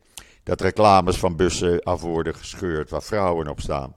Dat 0.43 0.61
reclames 0.61 1.17
van 1.17 1.35
bussen 1.35 1.83
af 1.83 2.01
worden 2.01 2.35
gescheurd 2.35 2.89
waar 2.89 3.03
vrouwen 3.03 3.47
op 3.47 3.59
staan. 3.59 3.95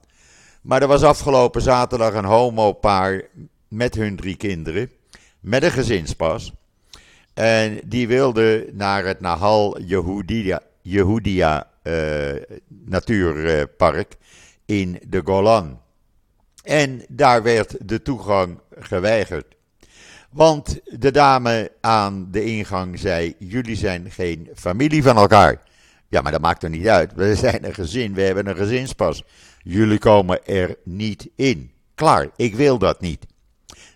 Maar 0.61 0.81
er 0.81 0.87
was 0.87 1.03
afgelopen 1.03 1.61
zaterdag 1.61 2.13
een 2.13 2.25
homopaar 2.25 3.21
met 3.67 3.95
hun 3.95 4.15
drie 4.15 4.35
kinderen, 4.35 4.91
met 5.39 5.63
een 5.63 5.71
gezinspas. 5.71 6.53
En 7.33 7.79
die 7.85 8.07
wilden 8.07 8.65
naar 8.71 9.05
het 9.05 9.19
Nahal 9.19 9.81
Yehudia, 9.81 10.61
Yehudia 10.81 11.71
eh, 11.83 12.57
natuurpark 12.67 14.15
in 14.65 15.01
de 15.07 15.21
Golan. 15.23 15.81
En 16.63 17.05
daar 17.09 17.43
werd 17.43 17.75
de 17.87 18.01
toegang 18.01 18.59
geweigerd. 18.79 19.55
Want 20.29 20.79
de 20.99 21.11
dame 21.11 21.71
aan 21.81 22.27
de 22.31 22.43
ingang 22.43 22.99
zei: 22.99 23.35
Jullie 23.39 23.75
zijn 23.75 24.11
geen 24.11 24.49
familie 24.55 25.03
van 25.03 25.17
elkaar. 25.17 25.61
Ja, 26.07 26.21
maar 26.21 26.31
dat 26.31 26.41
maakt 26.41 26.63
er 26.63 26.69
niet 26.69 26.87
uit. 26.87 27.13
We 27.13 27.35
zijn 27.35 27.65
een 27.65 27.73
gezin, 27.73 28.13
we 28.13 28.21
hebben 28.21 28.47
een 28.47 28.55
gezinspas. 28.55 29.23
Jullie 29.61 29.99
komen 29.99 30.45
er 30.45 30.75
niet 30.83 31.29
in. 31.35 31.71
Klaar, 31.95 32.29
ik 32.35 32.55
wil 32.55 32.77
dat 32.77 33.01
niet. 33.01 33.25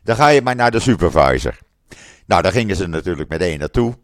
Dan 0.03 0.15
ga 0.15 0.27
je 0.27 0.41
maar 0.41 0.55
naar 0.55 0.71
de 0.71 0.79
supervisor. 0.79 1.57
Nou, 2.25 2.41
daar 2.41 2.51
gingen 2.51 2.75
ze 2.75 2.87
natuurlijk 2.87 3.29
meteen 3.29 3.59
naartoe. 3.59 3.97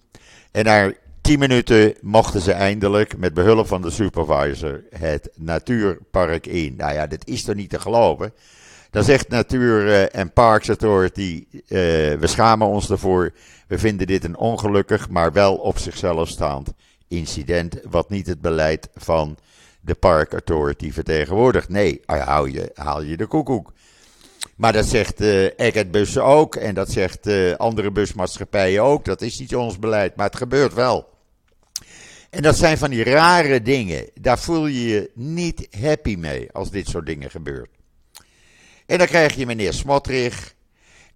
En 0.51 0.63
daar 0.63 0.93
10 1.23 1.39
minuten 1.39 1.93
mochten 2.01 2.41
ze 2.41 2.51
eindelijk 2.51 3.17
met 3.17 3.33
behulp 3.33 3.67
van 3.67 3.81
de 3.81 3.89
supervisor 3.89 4.83
het 4.89 5.29
natuurpark 5.35 6.47
in. 6.47 6.75
Nou 6.77 6.93
ja, 6.93 7.07
dat 7.07 7.27
is 7.27 7.43
toch 7.43 7.55
niet 7.55 7.69
te 7.69 7.79
geloven. 7.79 8.33
Dan 8.91 9.03
zegt 9.03 9.29
Natuur- 9.29 9.87
eh, 9.87 10.19
en 10.19 10.33
Parks 10.33 10.67
Authority, 10.67 11.45
eh, 11.51 11.59
we 12.13 12.27
schamen 12.27 12.67
ons 12.67 12.89
ervoor. 12.89 13.31
We 13.67 13.79
vinden 13.79 14.07
dit 14.07 14.23
een 14.23 14.37
ongelukkig, 14.37 15.09
maar 15.09 15.31
wel 15.31 15.55
op 15.55 15.77
zichzelf 15.77 16.29
staand 16.29 16.73
incident, 17.07 17.79
wat 17.89 18.09
niet 18.09 18.27
het 18.27 18.41
beleid 18.41 18.89
van 18.95 19.37
de 19.81 19.95
Park 19.95 20.31
Authority 20.31 20.91
vertegenwoordigt. 20.91 21.69
Nee, 21.69 22.01
haal 22.05 22.45
je, 22.45 22.71
haal 22.73 23.01
je 23.01 23.17
de 23.17 23.25
koekoek. 23.25 23.71
Maar 24.55 24.73
dat 24.73 24.85
zegt 24.85 25.21
eh, 25.21 25.43
uh, 25.43 25.49
Egget 25.55 26.17
ook 26.17 26.55
en 26.55 26.73
dat 26.73 26.91
zegt 26.91 27.27
andere 27.57 27.91
busmaatschappijen 27.91 28.83
ook. 28.83 29.05
Dat 29.05 29.21
is 29.21 29.39
niet 29.39 29.55
ons 29.55 29.79
beleid, 29.79 30.15
maar 30.15 30.25
het 30.25 30.37
gebeurt 30.37 30.73
wel. 30.73 31.11
En 32.33 32.41
dat 32.41 32.57
zijn 32.57 32.77
van 32.77 32.89
die 32.89 33.03
rare 33.03 33.61
dingen. 33.61 34.09
Daar 34.13 34.39
voel 34.39 34.67
je 34.67 34.87
je 34.87 35.11
niet 35.13 35.67
happy 35.81 36.15
mee 36.15 36.51
als 36.51 36.71
dit 36.71 36.87
soort 36.87 37.05
dingen 37.05 37.29
gebeurt. 37.29 37.69
En 38.85 38.97
dan 38.97 39.07
krijg 39.07 39.35
je 39.35 39.45
meneer 39.45 39.73
Smotrich. 39.73 40.53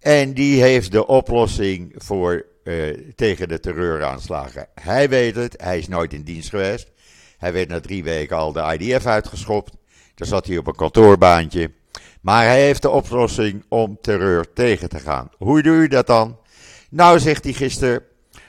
En 0.00 0.34
die 0.34 0.62
heeft 0.62 0.92
de 0.92 1.06
oplossing 1.06 1.94
voor, 1.96 2.44
uh, 2.64 2.98
tegen 3.14 3.48
de 3.48 3.60
terreuraanslagen. 3.60 4.68
Hij 4.74 5.08
weet 5.08 5.34
het, 5.34 5.54
hij 5.62 5.78
is 5.78 5.88
nooit 5.88 6.12
in 6.12 6.22
dienst 6.22 6.48
geweest. 6.48 6.90
Hij 7.38 7.52
werd 7.52 7.68
na 7.68 7.80
drie 7.80 8.02
weken 8.02 8.36
al 8.36 8.52
de 8.52 8.76
IDF 8.78 9.06
uitgeschopt. 9.06 9.72
Daar 10.14 10.28
zat 10.28 10.46
hij 10.46 10.58
op 10.58 10.66
een 10.66 10.76
kantoorbaantje. 10.76 11.70
Maar 12.20 12.44
hij 12.44 12.62
heeft 12.62 12.82
de 12.82 12.90
oplossing 12.90 13.64
om 13.68 13.98
terreur 14.00 14.52
tegen 14.52 14.88
te 14.88 14.98
gaan. 14.98 15.30
Hoe 15.36 15.62
doe 15.62 15.82
je 15.82 15.88
dat 15.88 16.06
dan? 16.06 16.38
Nou, 16.90 17.18
zegt 17.18 17.44
hij 17.44 17.52
gisteren, 17.52 18.02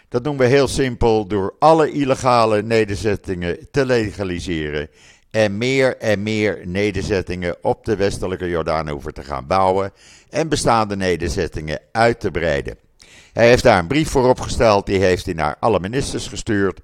dat 0.09 0.23
doen 0.23 0.37
we 0.37 0.45
heel 0.45 0.67
simpel 0.67 1.25
door 1.25 1.55
alle 1.59 1.91
illegale 1.91 2.63
nederzettingen 2.63 3.67
te 3.71 3.85
legaliseren. 3.85 4.89
En 5.31 5.57
meer 5.57 5.97
en 5.97 6.23
meer 6.23 6.61
nederzettingen 6.63 7.55
op 7.61 7.85
de 7.85 7.95
westelijke 7.95 8.49
Jordaanoever 8.49 9.13
te 9.13 9.23
gaan 9.23 9.47
bouwen. 9.47 9.91
En 10.29 10.49
bestaande 10.49 10.95
nederzettingen 10.95 11.79
uit 11.91 12.19
te 12.19 12.31
breiden. 12.31 12.77
Hij 13.33 13.47
heeft 13.47 13.63
daar 13.63 13.79
een 13.79 13.87
brief 13.87 14.09
voor 14.09 14.29
opgesteld, 14.29 14.85
die 14.85 14.99
heeft 14.99 15.25
hij 15.25 15.33
naar 15.33 15.55
alle 15.59 15.79
ministers 15.79 16.27
gestuurd. 16.27 16.79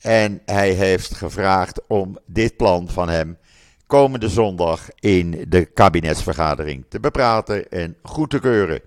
En 0.00 0.42
hij 0.46 0.70
heeft 0.70 1.14
gevraagd 1.14 1.80
om 1.86 2.18
dit 2.26 2.56
plan 2.56 2.88
van 2.88 3.08
hem 3.08 3.38
komende 3.86 4.28
zondag 4.28 4.88
in 5.00 5.44
de 5.48 5.64
kabinetsvergadering 5.64 6.84
te 6.88 7.00
bepraten 7.00 7.70
en 7.70 7.96
goed 8.02 8.30
te 8.30 8.40
keuren. 8.40 8.80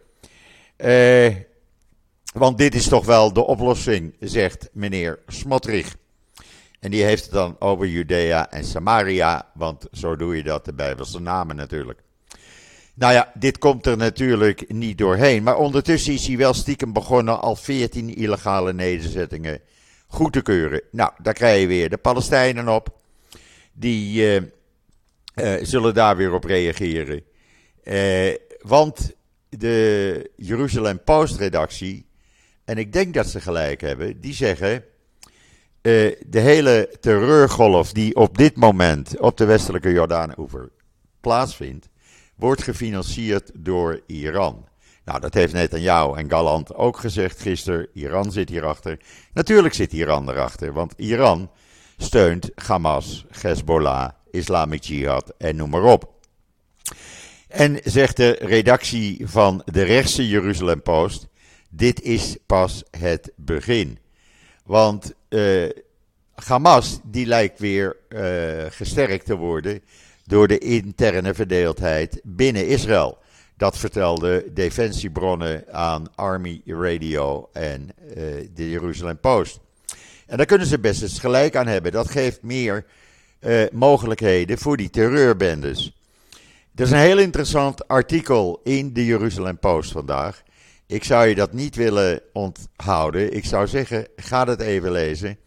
Eh, 0.76 1.36
want 2.38 2.58
dit 2.58 2.76
is 2.76 2.88
toch 2.88 3.06
wel 3.06 3.34
de 3.34 3.46
oplossing, 3.46 4.16
zegt 4.20 4.70
meneer 4.74 5.20
Smotrich. 5.28 5.96
En 6.80 6.92
die 6.92 7.04
heeft 7.04 7.24
het 7.24 7.34
dan 7.34 7.56
over 7.60 7.88
Judea 7.88 8.52
en 8.52 8.64
Samaria, 8.64 9.52
want 9.54 9.88
zo 9.92 10.16
doe 10.16 10.36
je 10.36 10.44
dat 10.44 10.66
de 10.66 10.74
Bijbelse 10.74 11.20
namen 11.20 11.56
natuurlijk. 11.56 12.04
Nou 12.94 13.14
ja, 13.14 13.32
dit 13.34 13.58
komt 13.58 13.86
er 13.86 13.98
natuurlijk 13.98 14.72
niet 14.74 14.98
doorheen. 14.98 15.44
Maar 15.44 15.58
ondertussen 15.58 16.14
is 16.14 16.28
hij 16.28 16.38
wel 16.38 16.54
stiekem 16.54 16.94
begonnen 16.94 17.42
al 17.42 17.56
14 17.56 18.16
illegale 18.16 18.74
nederzettingen 18.74 19.60
goed 20.08 20.34
te 20.34 20.42
keuren. 20.42 20.82
Nou, 20.92 21.12
daar 21.22 21.34
krijg 21.34 21.62
je 21.62 21.68
weer 21.68 21.90
de 21.90 21.98
Palestijnen 21.98 22.68
op. 22.68 23.00
Die 23.74 24.22
uh, 24.22 24.42
uh, 25.36 25.66
zullen 25.66 25.94
daar 25.94 26.18
weer 26.18 26.34
op 26.34 26.44
reageren. 26.44 27.24
Uh, 27.84 28.34
want 28.62 29.16
de 29.50 30.32
Jeruzalem 30.36 31.04
Post-redactie, 31.04 32.06
en 32.66 32.78
ik 32.78 32.94
denk 32.94 33.14
dat 33.14 33.28
ze 33.28 33.42
gelijk 33.42 33.82
hebben, 33.82 34.22
die 34.22 34.34
zeggen. 34.34 34.84
de 35.82 36.40
hele 36.40 36.96
terreurgolf 37.00 37.92
die 37.92 38.16
op 38.16 38.38
dit 38.38 38.56
moment 38.56 39.20
op 39.20 39.38
de 39.38 39.46
westelijke 39.46 39.92
Jordaan-oever 39.92 40.72
plaatsvindt, 41.22 41.90
wordt 42.36 42.64
gefinancierd 42.64 43.52
door 43.54 44.02
Iran. 44.08 44.68
Nou, 45.06 45.20
dat 45.20 45.34
heeft 45.34 45.54
Netanyahu 45.54 46.18
en 46.18 46.30
Galant 46.30 46.76
ook 46.76 46.98
gezegd 46.98 47.42
gisteren. 47.42 47.88
Iran 47.94 48.32
zit 48.32 48.50
hierachter. 48.50 49.00
Natuurlijk 49.34 49.74
zit 49.74 49.94
Iran 49.94 50.30
erachter, 50.30 50.74
want 50.74 50.94
Iran 50.98 51.52
steunt 51.98 52.50
Hamas, 52.56 53.26
Hezbollah, 53.42 54.10
Islamic 54.32 54.84
Jihad 54.84 55.34
en 55.38 55.56
noem 55.56 55.70
maar 55.70 55.84
op. 55.84 56.14
En 57.48 57.80
zegt 57.84 58.18
de 58.18 58.32
redactie 58.32 59.28
van 59.28 59.62
de 59.66 59.84
rechtse 59.84 60.28
Jeruzalem 60.28 60.82
Post, 60.82 61.28
dit 61.76 62.02
is 62.02 62.38
pas 62.46 62.84
het 62.98 63.32
begin. 63.36 63.98
Want 64.64 65.14
uh, 65.30 65.70
Hamas 66.36 67.00
die 67.04 67.26
lijkt 67.26 67.60
weer 67.60 67.96
uh, 68.10 68.66
gesterkt 68.70 69.26
te 69.26 69.36
worden 69.36 69.82
door 70.26 70.48
de 70.48 70.58
interne 70.58 71.34
verdeeldheid 71.34 72.20
binnen 72.24 72.68
Israël. 72.68 73.18
Dat 73.58 73.78
vertelden 73.78 74.54
defensiebronnen 74.54 75.64
aan 75.72 76.16
Army 76.16 76.62
Radio 76.66 77.50
en 77.54 77.90
uh, 78.08 78.16
de 78.54 78.70
Jerusalem 78.70 79.20
Post. 79.20 79.60
En 80.26 80.38
daar 80.38 80.46
kunnen 80.46 80.68
ze 80.68 80.80
best 80.80 81.02
eens 81.02 81.20
gelijk 81.20 81.56
aan 81.56 81.68
hebben. 81.68 81.92
Dat 81.92 82.10
geeft 82.10 82.42
meer 82.42 82.86
mogelijkheden 83.72 84.58
voor 84.58 84.78
die 84.78 84.90
terreurbendes. 84.90 85.96
Er 86.76 86.84
is 86.84 86.92
een 86.92 86.98
heel 86.98 87.18
interessant 87.18 87.88
artikel 87.88 88.62
in 88.64 88.94
de 88.94 89.06
Jerusalem 89.06 89.58
Post 89.58 89.92
vandaag. 89.92 90.44
Ik 90.88 91.04
zou 91.04 91.28
je 91.28 91.36
dat 91.36 91.54
niet 91.54 91.76
willen 91.76 92.22
onthouden. 92.34 93.34
Ik 93.34 93.46
zou 93.46 93.68
zeggen, 93.68 94.08
ga 94.16 94.48
het 94.48 94.62
even 94.62 94.92
lezen. 94.92 95.38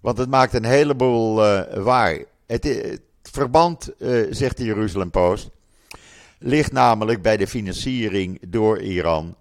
Want 0.00 0.18
het 0.18 0.28
maakt 0.28 0.54
een 0.54 0.64
heleboel 0.64 1.44
uh, 1.44 1.62
waar. 1.74 2.24
Het, 2.46 3.00
verband, 3.22 3.90
uh, 3.98 4.26
zegt 4.30 4.56
de 4.56 4.64
Jeruzalem 4.64 5.10
Post, 5.10 5.50
ligt 6.38 6.72
namelijk 6.72 7.22
bij 7.22 7.36
de 7.36 7.46
financiering 7.46 8.40
door 8.48 8.80
Iran 8.80 9.36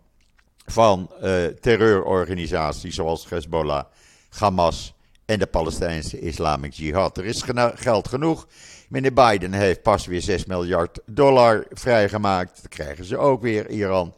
van 0.65 1.11
uh, 1.23 1.45
terreurorganisaties 1.45 2.95
zoals 2.95 3.29
Hezbollah, 3.29 3.83
Hamas 4.29 4.93
en 5.25 5.39
de 5.39 5.47
Palestijnse 5.47 6.19
Islamic 6.19 6.73
Jihad. 6.73 7.17
Er 7.17 7.25
is 7.25 7.43
geld 7.75 8.07
genoeg. 8.07 8.47
Meneer 8.89 9.13
Biden 9.13 9.53
heeft 9.53 9.81
pas 9.81 10.05
weer 10.05 10.21
6 10.21 10.45
miljard 10.45 10.99
dollar 11.05 11.65
vrijgemaakt. 11.71 12.55
Dat 12.61 12.71
krijgen 12.71 13.05
ze 13.05 13.17
ook 13.17 13.41
weer, 13.41 13.69
Iran. 13.69 14.13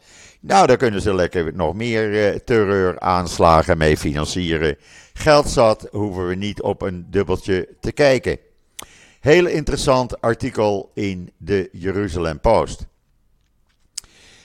Nou, 0.48 0.68
daar 0.68 0.78
kunnen 0.78 1.02
ze 1.02 1.14
lekker 1.14 1.56
nog 1.56 1.74
meer 1.74 2.34
uh, 2.34 2.40
terreuraanslagen 2.40 3.78
mee 3.78 3.98
financieren. 3.98 4.78
Geld 5.14 5.50
zat, 5.50 5.88
hoeven 5.92 6.28
we 6.28 6.36
niet 6.36 6.62
op 6.62 6.82
een 6.82 7.06
dubbeltje 7.10 7.70
te 7.80 7.92
kijken. 7.92 8.38
Heel 9.20 9.46
interessant 9.46 10.22
artikel 10.22 10.92
in 10.94 11.32
de 11.38 11.70
Jeruzalem 11.72 12.40
Post. 12.40 12.86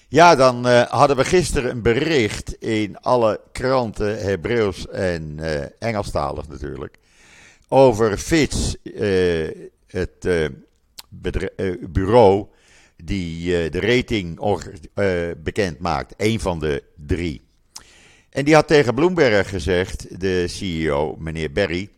Ja, 0.09 0.35
dan 0.35 0.67
uh, 0.67 0.83
hadden 0.83 1.17
we 1.17 1.25
gisteren 1.25 1.71
een 1.71 1.83
bericht 1.83 2.53
in 2.53 3.01
alle 3.01 3.41
kranten, 3.53 4.19
Hebreeuws 4.23 4.89
en 4.89 5.37
uh, 5.41 5.63
Engelstalig 5.79 6.49
natuurlijk, 6.49 6.99
over 7.69 8.17
Fitch, 8.19 8.75
uh, 8.83 9.49
het 9.87 10.29
bureau 11.89 12.47
die 13.05 13.71
de 13.71 13.81
rating 13.81 14.41
bekend 15.43 15.79
maakt, 15.79 16.15
een 16.17 16.41
van 16.41 16.59
de 16.61 16.83
drie. 17.07 17.43
En 18.31 18.45
die 18.45 18.55
had 18.55 18.67
tegen 18.67 18.95
Bloomberg 18.95 19.49
gezegd, 19.49 20.21
de 20.21 20.49
CEO, 20.49 21.17
meneer 21.19 21.53
Berry, 21.53 21.89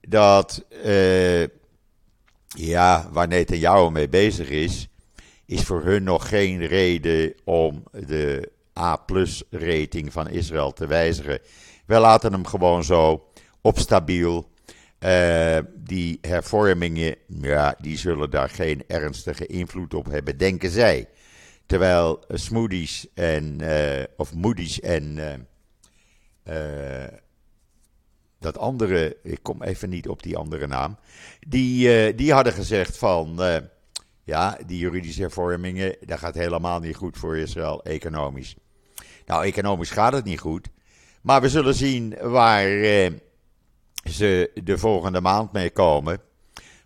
dat 0.00 0.64
ja, 2.48 3.08
waar 3.12 3.28
Netanyahu 3.28 3.90
mee 3.90 4.08
bezig 4.08 4.48
is, 4.48 4.88
is 5.46 5.62
voor 5.62 5.82
hun 5.82 6.02
nog 6.02 6.28
geen 6.28 6.66
reden 6.66 7.34
om 7.44 7.82
de 8.06 8.50
A-plus-rating 8.78 10.12
van 10.12 10.28
Israël 10.28 10.72
te 10.72 10.86
wijzigen. 10.86 11.40
Wij 11.86 12.00
laten 12.00 12.32
hem 12.32 12.46
gewoon 12.46 12.84
zo 12.84 13.28
op 13.60 13.78
stabiel. 13.78 14.48
Uh, 15.00 15.58
die 15.74 16.18
hervormingen, 16.20 17.16
ja, 17.26 17.76
die 17.80 17.98
zullen 17.98 18.30
daar 18.30 18.48
geen 18.48 18.84
ernstige 18.86 19.46
invloed 19.46 19.94
op 19.94 20.06
hebben, 20.06 20.38
denken 20.38 20.70
zij. 20.70 21.08
Terwijl 21.66 22.24
Smoothies 22.28 23.06
en, 23.14 23.58
uh, 23.62 24.02
of 24.16 24.34
Moody's 24.34 24.80
en 24.80 25.18
dat 28.38 28.58
andere, 28.58 29.16
ik 29.22 29.38
kom 29.42 29.62
even 29.62 29.88
niet 29.88 30.08
op 30.08 30.22
die 30.22 30.36
andere 30.36 30.66
naam, 30.66 30.98
die, 31.46 32.14
die 32.14 32.32
hadden 32.32 32.52
gezegd 32.52 32.98
van 32.98 33.40
ja, 34.26 34.58
die 34.66 34.78
juridische 34.78 35.20
hervormingen, 35.20 35.96
dat 36.00 36.18
gaat 36.18 36.34
helemaal 36.34 36.80
niet 36.80 36.96
goed 36.96 37.16
voor 37.18 37.36
Israël 37.36 37.82
economisch. 37.84 38.56
Nou, 39.26 39.44
economisch 39.44 39.90
gaat 39.90 40.12
het 40.12 40.24
niet 40.24 40.40
goed. 40.40 40.68
Maar 41.22 41.40
we 41.40 41.48
zullen 41.48 41.74
zien 41.74 42.14
waar 42.20 42.66
eh, 42.66 43.10
ze 44.08 44.50
de 44.64 44.78
volgende 44.78 45.20
maand 45.20 45.52
mee 45.52 45.70
komen. 45.70 46.20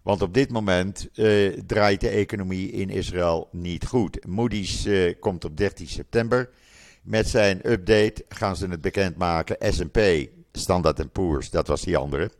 Want 0.02 0.22
op 0.22 0.34
dit 0.34 0.50
moment 0.50 1.08
eh, 1.14 1.52
draait 1.66 2.00
de 2.00 2.08
economie 2.08 2.70
in 2.70 2.90
Israël 2.90 3.48
niet 3.52 3.86
goed. 3.86 4.26
Moody's 4.26 4.84
eh, 4.84 5.14
komt 5.20 5.44
op 5.44 5.56
13 5.56 5.86
september. 5.86 6.50
Met 7.02 7.28
zijn 7.28 7.70
update 7.70 8.24
gaan 8.28 8.56
ze 8.56 8.66
het 8.66 8.80
bekendmaken. 8.80 9.72
SP, 9.76 9.98
Standard 10.52 11.12
Poor's, 11.12 11.50
dat 11.50 11.66
was 11.66 11.82
die 11.82 11.96
andere. 11.96 12.30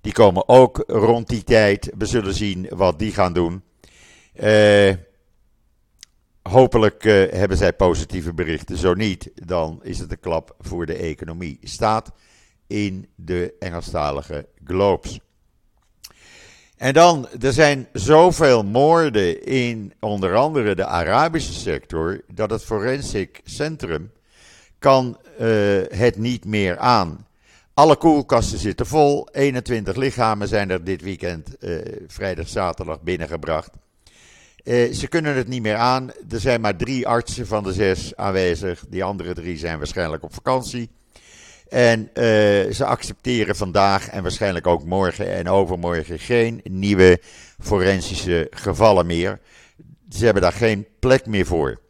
Die 0.00 0.12
komen 0.12 0.48
ook 0.48 0.84
rond 0.86 1.28
die 1.28 1.44
tijd. 1.44 1.90
We 1.98 2.06
zullen 2.06 2.34
zien 2.34 2.66
wat 2.70 2.98
die 2.98 3.12
gaan 3.12 3.32
doen. 3.32 3.62
Uh, 4.42 4.92
hopelijk 6.42 7.02
hebben 7.30 7.56
zij 7.56 7.72
positieve 7.72 8.34
berichten. 8.34 8.76
Zo 8.76 8.94
niet, 8.94 9.30
dan 9.34 9.80
is 9.82 9.98
het 9.98 10.10
een 10.10 10.20
klap 10.20 10.54
voor 10.58 10.86
de 10.86 10.94
economie. 10.94 11.58
Staat 11.62 12.12
in 12.66 13.08
de 13.14 13.54
Engelstalige 13.58 14.46
Globes. 14.64 15.18
En 16.76 16.92
dan, 16.92 17.28
er 17.40 17.52
zijn 17.52 17.88
zoveel 17.92 18.64
moorden 18.64 19.44
in 19.46 19.92
onder 20.00 20.34
andere 20.34 20.74
de 20.74 20.86
Arabische 20.86 21.52
sector, 21.52 22.20
dat 22.32 22.50
het 22.50 22.64
Forensic 22.64 23.40
Centrum 23.44 24.10
kan 24.78 25.18
uh, 25.40 25.82
het 25.88 26.16
niet 26.16 26.44
meer 26.44 26.78
aan. 26.78 27.26
Alle 27.74 27.96
koelkasten 27.96 28.58
zitten 28.58 28.86
vol. 28.86 29.28
21 29.32 29.96
lichamen 29.96 30.48
zijn 30.48 30.70
er 30.70 30.84
dit 30.84 31.02
weekend, 31.02 31.56
uh, 31.60 31.78
vrijdag, 32.06 32.48
zaterdag 32.48 33.02
binnengebracht. 33.02 33.70
Uh, 34.64 34.92
ze 34.92 35.06
kunnen 35.08 35.34
het 35.34 35.48
niet 35.48 35.62
meer 35.62 35.76
aan. 35.76 36.10
Er 36.30 36.40
zijn 36.40 36.60
maar 36.60 36.76
drie 36.76 37.06
artsen 37.06 37.46
van 37.46 37.62
de 37.62 37.72
zes 37.72 38.16
aanwezig. 38.16 38.84
Die 38.88 39.04
andere 39.04 39.34
drie 39.34 39.58
zijn 39.58 39.78
waarschijnlijk 39.78 40.22
op 40.22 40.34
vakantie. 40.34 40.90
En 41.68 42.00
uh, 42.00 42.12
ze 42.72 42.84
accepteren 42.84 43.56
vandaag 43.56 44.08
en 44.08 44.22
waarschijnlijk 44.22 44.66
ook 44.66 44.84
morgen 44.84 45.32
en 45.32 45.48
overmorgen 45.48 46.18
geen 46.18 46.60
nieuwe 46.64 47.20
forensische 47.58 48.46
gevallen 48.50 49.06
meer. 49.06 49.40
Ze 50.10 50.24
hebben 50.24 50.42
daar 50.42 50.52
geen 50.52 50.86
plek 50.98 51.26
meer 51.26 51.46
voor. 51.46 51.80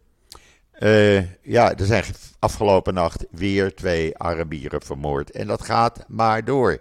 Uh, 0.78 1.42
ja, 1.42 1.74
er 1.74 1.86
zijn 1.86 2.04
afgelopen 2.38 2.94
nacht 2.94 3.24
weer 3.30 3.74
twee 3.74 4.18
Arabieren 4.18 4.82
vermoord. 4.82 5.30
En 5.30 5.46
dat 5.46 5.62
gaat 5.62 6.04
maar 6.08 6.44
door. 6.44 6.80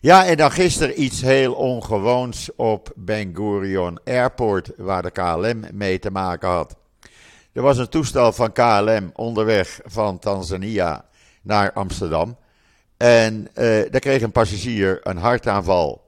Ja, 0.00 0.26
en 0.26 0.36
dan 0.36 0.50
gisteren 0.50 1.02
iets 1.02 1.20
heel 1.20 1.54
ongewoons 1.54 2.50
op 2.56 2.92
Ben 2.96 3.32
Gurion 3.34 3.98
Airport, 4.04 4.70
waar 4.76 5.02
de 5.02 5.10
KLM 5.10 5.64
mee 5.72 5.98
te 5.98 6.10
maken 6.10 6.48
had. 6.48 6.76
Er 7.52 7.62
was 7.62 7.78
een 7.78 7.88
toestel 7.88 8.32
van 8.32 8.52
KLM 8.52 9.10
onderweg 9.14 9.80
van 9.84 10.18
Tanzania 10.18 11.04
naar 11.44 11.72
Amsterdam. 11.72 12.36
En 12.96 13.34
uh, 13.34 13.64
daar 13.90 14.00
kreeg 14.00 14.22
een 14.22 14.32
passagier 14.32 15.00
een 15.02 15.16
hartaanval. 15.16 16.02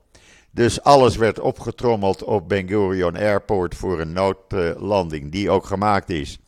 Dus 0.50 0.82
alles 0.82 1.16
werd 1.16 1.40
opgetrommeld 1.40 2.24
op 2.24 2.48
Ben 2.48 2.68
Gurion 2.68 3.16
Airport 3.16 3.74
voor 3.74 4.00
een 4.00 4.12
noodlanding, 4.12 5.32
die 5.32 5.50
ook 5.50 5.66
gemaakt 5.66 6.10
is. 6.10 6.38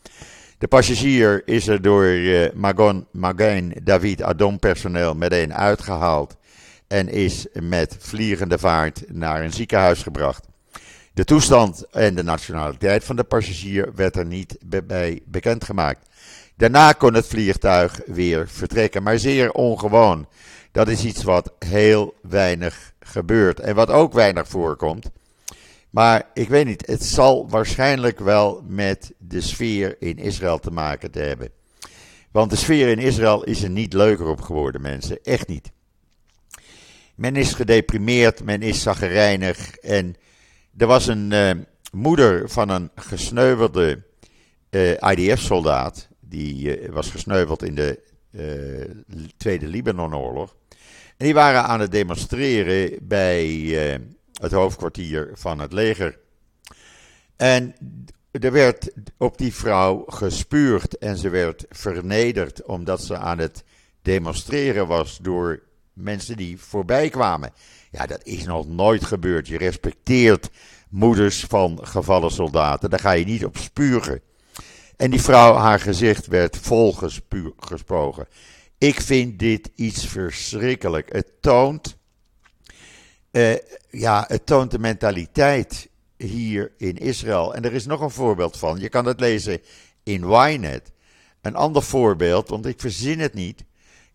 De 0.59 0.69
passagier 0.69 1.43
is 1.45 1.67
er 1.67 1.83
door 1.83 2.05
uh, 2.05 2.53
Magon, 2.55 3.07
Magain 3.11 3.75
David 3.83 4.23
Adom 4.23 4.59
personeel 4.59 5.15
meteen 5.15 5.55
uitgehaald 5.55 6.37
en 6.87 7.09
is 7.09 7.47
met 7.53 7.97
vliegende 7.99 8.59
vaart 8.59 9.05
naar 9.09 9.43
een 9.43 9.53
ziekenhuis 9.53 10.03
gebracht. 10.03 10.47
De 11.13 11.25
toestand 11.25 11.87
en 11.91 12.15
de 12.15 12.23
nationaliteit 12.23 13.05
van 13.05 13.17
de 13.17 13.25
passagier 13.25 13.95
werd 13.95 14.17
er 14.17 14.27
niet 14.27 14.59
bij 14.85 15.21
bekendgemaakt. 15.25 16.08
Daarna 16.59 16.93
kon 16.93 17.15
het 17.15 17.27
vliegtuig 17.27 18.01
weer 18.07 18.49
vertrekken, 18.49 19.03
maar 19.03 19.19
zeer 19.19 19.53
ongewoon. 19.53 20.27
Dat 20.73 20.89
is 20.89 21.05
iets 21.05 21.23
wat 21.23 21.53
heel 21.59 22.15
weinig 22.23 22.93
gebeurt 23.01 23.61
en 23.61 23.75
wat 23.75 23.91
ook 23.91 24.13
weinig 24.13 24.49
voorkomt. 24.49 25.11
Maar 25.91 26.31
ik 26.35 26.49
weet 26.49 26.67
niet, 26.67 26.87
het 26.87 27.05
zal 27.05 27.49
waarschijnlijk 27.49 28.19
wel 28.19 28.63
met 28.67 29.13
de 29.19 29.41
sfeer 29.41 29.97
in 29.99 30.19
Israël 30.19 30.59
te 30.59 30.71
maken 30.71 31.11
te 31.11 31.19
hebben. 31.19 31.51
Want 32.31 32.51
de 32.51 32.57
sfeer 32.57 32.89
in 32.89 32.99
Israël 32.99 33.45
is 33.45 33.63
er 33.63 33.71
niet 33.71 33.93
leuker 33.93 34.27
op 34.27 34.41
geworden, 34.41 34.81
mensen. 34.81 35.19
Echt 35.23 35.49
niet. 35.49 35.71
Men 37.15 37.37
is 37.37 37.53
gedeprimeerd, 37.53 38.45
men 38.45 38.63
is 38.63 38.83
zaggerijnig. 38.83 39.77
En 39.77 40.17
er 40.77 40.87
was 40.87 41.07
een 41.07 41.31
uh, 41.31 41.51
moeder 41.93 42.49
van 42.49 42.69
een 42.69 42.91
gesneuvelde 42.95 44.03
eh, 44.71 45.11
IDF-soldaat. 45.11 46.09
Die 46.29 46.81
uh, 46.81 46.89
was 46.89 47.11
gesneuveld 47.11 47.63
in 47.63 47.75
de 47.75 48.07
Tweede 49.37 49.67
Libanonoorlog. 49.67 50.57
En 51.17 51.25
die 51.25 51.35
waren 51.35 51.65
aan 51.65 51.81
het 51.81 51.91
demonstreren 51.91 52.99
bij 53.03 53.47
het 54.41 54.53
hoofdkwartier 54.53 55.31
van 55.35 55.59
het 55.59 55.73
leger. 55.73 56.19
En 57.37 57.75
er 58.31 58.53
werd 58.53 58.91
op 59.17 59.39
die 59.39 59.55
vrouw 59.55 60.05
gespuurd 60.07 60.99
en 60.99 61.17
ze 61.17 61.29
werd 61.29 61.67
vernederd 61.69 62.65
omdat 62.65 63.03
ze 63.03 63.17
aan 63.17 63.39
het 63.39 63.65
demonstreren 64.03 64.87
was 64.87 65.19
door 65.23 65.63
mensen 65.93 66.37
die 66.37 66.59
voorbij 66.59 67.09
kwamen. 67.09 67.53
Ja, 67.91 68.07
dat 68.07 68.25
is 68.25 68.45
nog 68.45 68.69
nooit 68.69 69.05
gebeurd. 69.05 69.49
Je 69.49 69.59
respecteert 69.59 70.51
moeders 70.89 71.45
van 71.45 71.79
gevallen 71.83 72.31
soldaten. 72.31 72.91
Daar 72.91 73.01
ga 73.01 73.13
je 73.13 73.25
niet 73.25 73.45
op 73.45 73.57
spugen. 73.57 74.21
En 74.99 75.11
die 75.11 75.23
vrouw, 75.23 75.55
haar 75.55 75.81
gezicht 75.81 76.27
werd 76.27 76.57
vol 76.57 76.93
gesproken. 77.57 78.27
Ik 78.79 79.01
vind 79.01 79.39
dit 79.39 79.71
iets 79.75 80.07
verschrikkelijk. 80.07 81.13
Het 81.13 81.33
toont, 81.41 81.97
uh, 83.31 83.57
ja, 83.91 84.25
het 84.29 84.47
toont 84.47 84.71
de 84.71 84.79
mentaliteit 84.79 85.89
hier 86.17 86.73
in 86.77 86.97
Israël. 86.97 87.55
En 87.55 87.65
er 87.65 87.73
is 87.73 87.87
nog 87.87 88.01
een 88.01 88.11
voorbeeld 88.11 88.57
van. 88.57 88.79
Je 88.79 88.89
kan 88.89 89.05
het 89.05 89.21
lezen 89.21 89.61
in 90.03 90.25
Ynet. 90.25 90.93
Een 91.41 91.57
ander 91.57 91.83
voorbeeld, 91.83 92.49
want 92.49 92.67
ik 92.67 92.81
verzin 92.81 93.21
het 93.21 93.35
niet, 93.35 93.65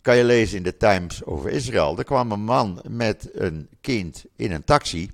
kan 0.00 0.16
je 0.16 0.24
lezen 0.24 0.56
in 0.56 0.62
de 0.62 0.76
Times 0.76 1.24
over 1.24 1.50
Israël. 1.50 1.98
Er 1.98 2.04
kwam 2.04 2.32
een 2.32 2.44
man 2.44 2.82
met 2.88 3.30
een 3.32 3.68
kind 3.80 4.24
in 4.36 4.52
een 4.52 4.64
taxi. 4.64 5.10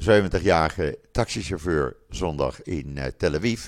70-jarige 0.00 0.98
taxichauffeur 1.12 1.96
zondag 2.08 2.62
in 2.62 2.96
uh, 2.96 3.04
Tel 3.04 3.34
Aviv. 3.34 3.66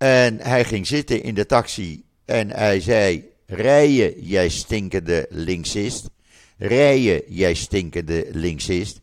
En 0.00 0.40
hij 0.40 0.64
ging 0.64 0.86
zitten 0.86 1.22
in 1.22 1.34
de 1.34 1.46
taxi 1.46 2.04
en 2.24 2.50
hij 2.50 2.80
zei: 2.80 3.24
Rijden, 3.46 4.22
jij 4.22 4.48
stinkende 4.48 5.26
linksist. 5.30 6.10
Rijden, 6.58 7.22
jij 7.26 7.54
stinkende 7.54 8.26
linksist. 8.32 9.00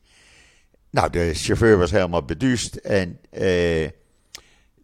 Nou, 0.89 1.09
de 1.09 1.33
chauffeur 1.33 1.77
was 1.77 1.91
helemaal 1.91 2.23
beduust 2.23 2.75
en 2.75 3.19
eh, 3.29 3.87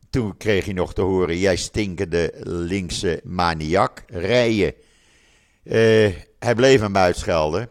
toen 0.10 0.38
kreeg 0.38 0.65
hij 0.65 0.73
nog 0.73 0.93
te 0.93 1.02
horen: 1.02 1.38
Jij 1.38 1.56
stinkende 1.56 2.34
linkse 2.43 3.21
maniak. 3.23 4.04
Rijden. 4.08 4.73
Uh, 5.63 6.10
hij 6.39 6.56
bleef 6.56 6.80
hem 6.80 6.97
uitschelden. 6.97 7.69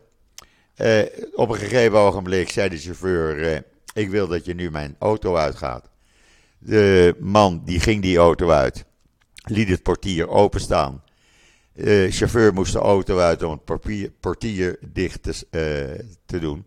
Uh, 0.77 1.03
op 1.35 1.49
een 1.49 1.59
gegeven 1.59 1.99
ogenblik 1.99 2.51
zei 2.51 2.69
de 2.69 2.79
chauffeur: 2.79 3.39
uh, 3.39 3.59
Ik 3.95 4.11
wil 4.11 4.27
dat 4.27 4.45
je 4.45 4.55
nu 4.55 4.71
mijn 4.71 4.97
auto 4.99 5.37
uitgaat. 5.37 5.92
De 6.65 7.17
man 7.19 7.63
die 7.65 7.81
ging 7.81 8.03
die 8.03 8.19
auto 8.19 8.51
uit, 8.51 8.85
liet 9.45 9.69
het 9.69 9.83
portier 9.83 10.29
openstaan. 10.29 11.03
De 11.73 12.09
chauffeur 12.11 12.53
moest 12.53 12.73
de 12.73 12.79
auto 12.79 13.19
uit 13.19 13.43
om 13.43 13.61
het 13.65 14.21
portier, 14.21 14.79
dicht 14.81 15.23
te, 15.23 15.31
uh, 15.51 16.07
te 16.27 16.39
doen. 16.39 16.65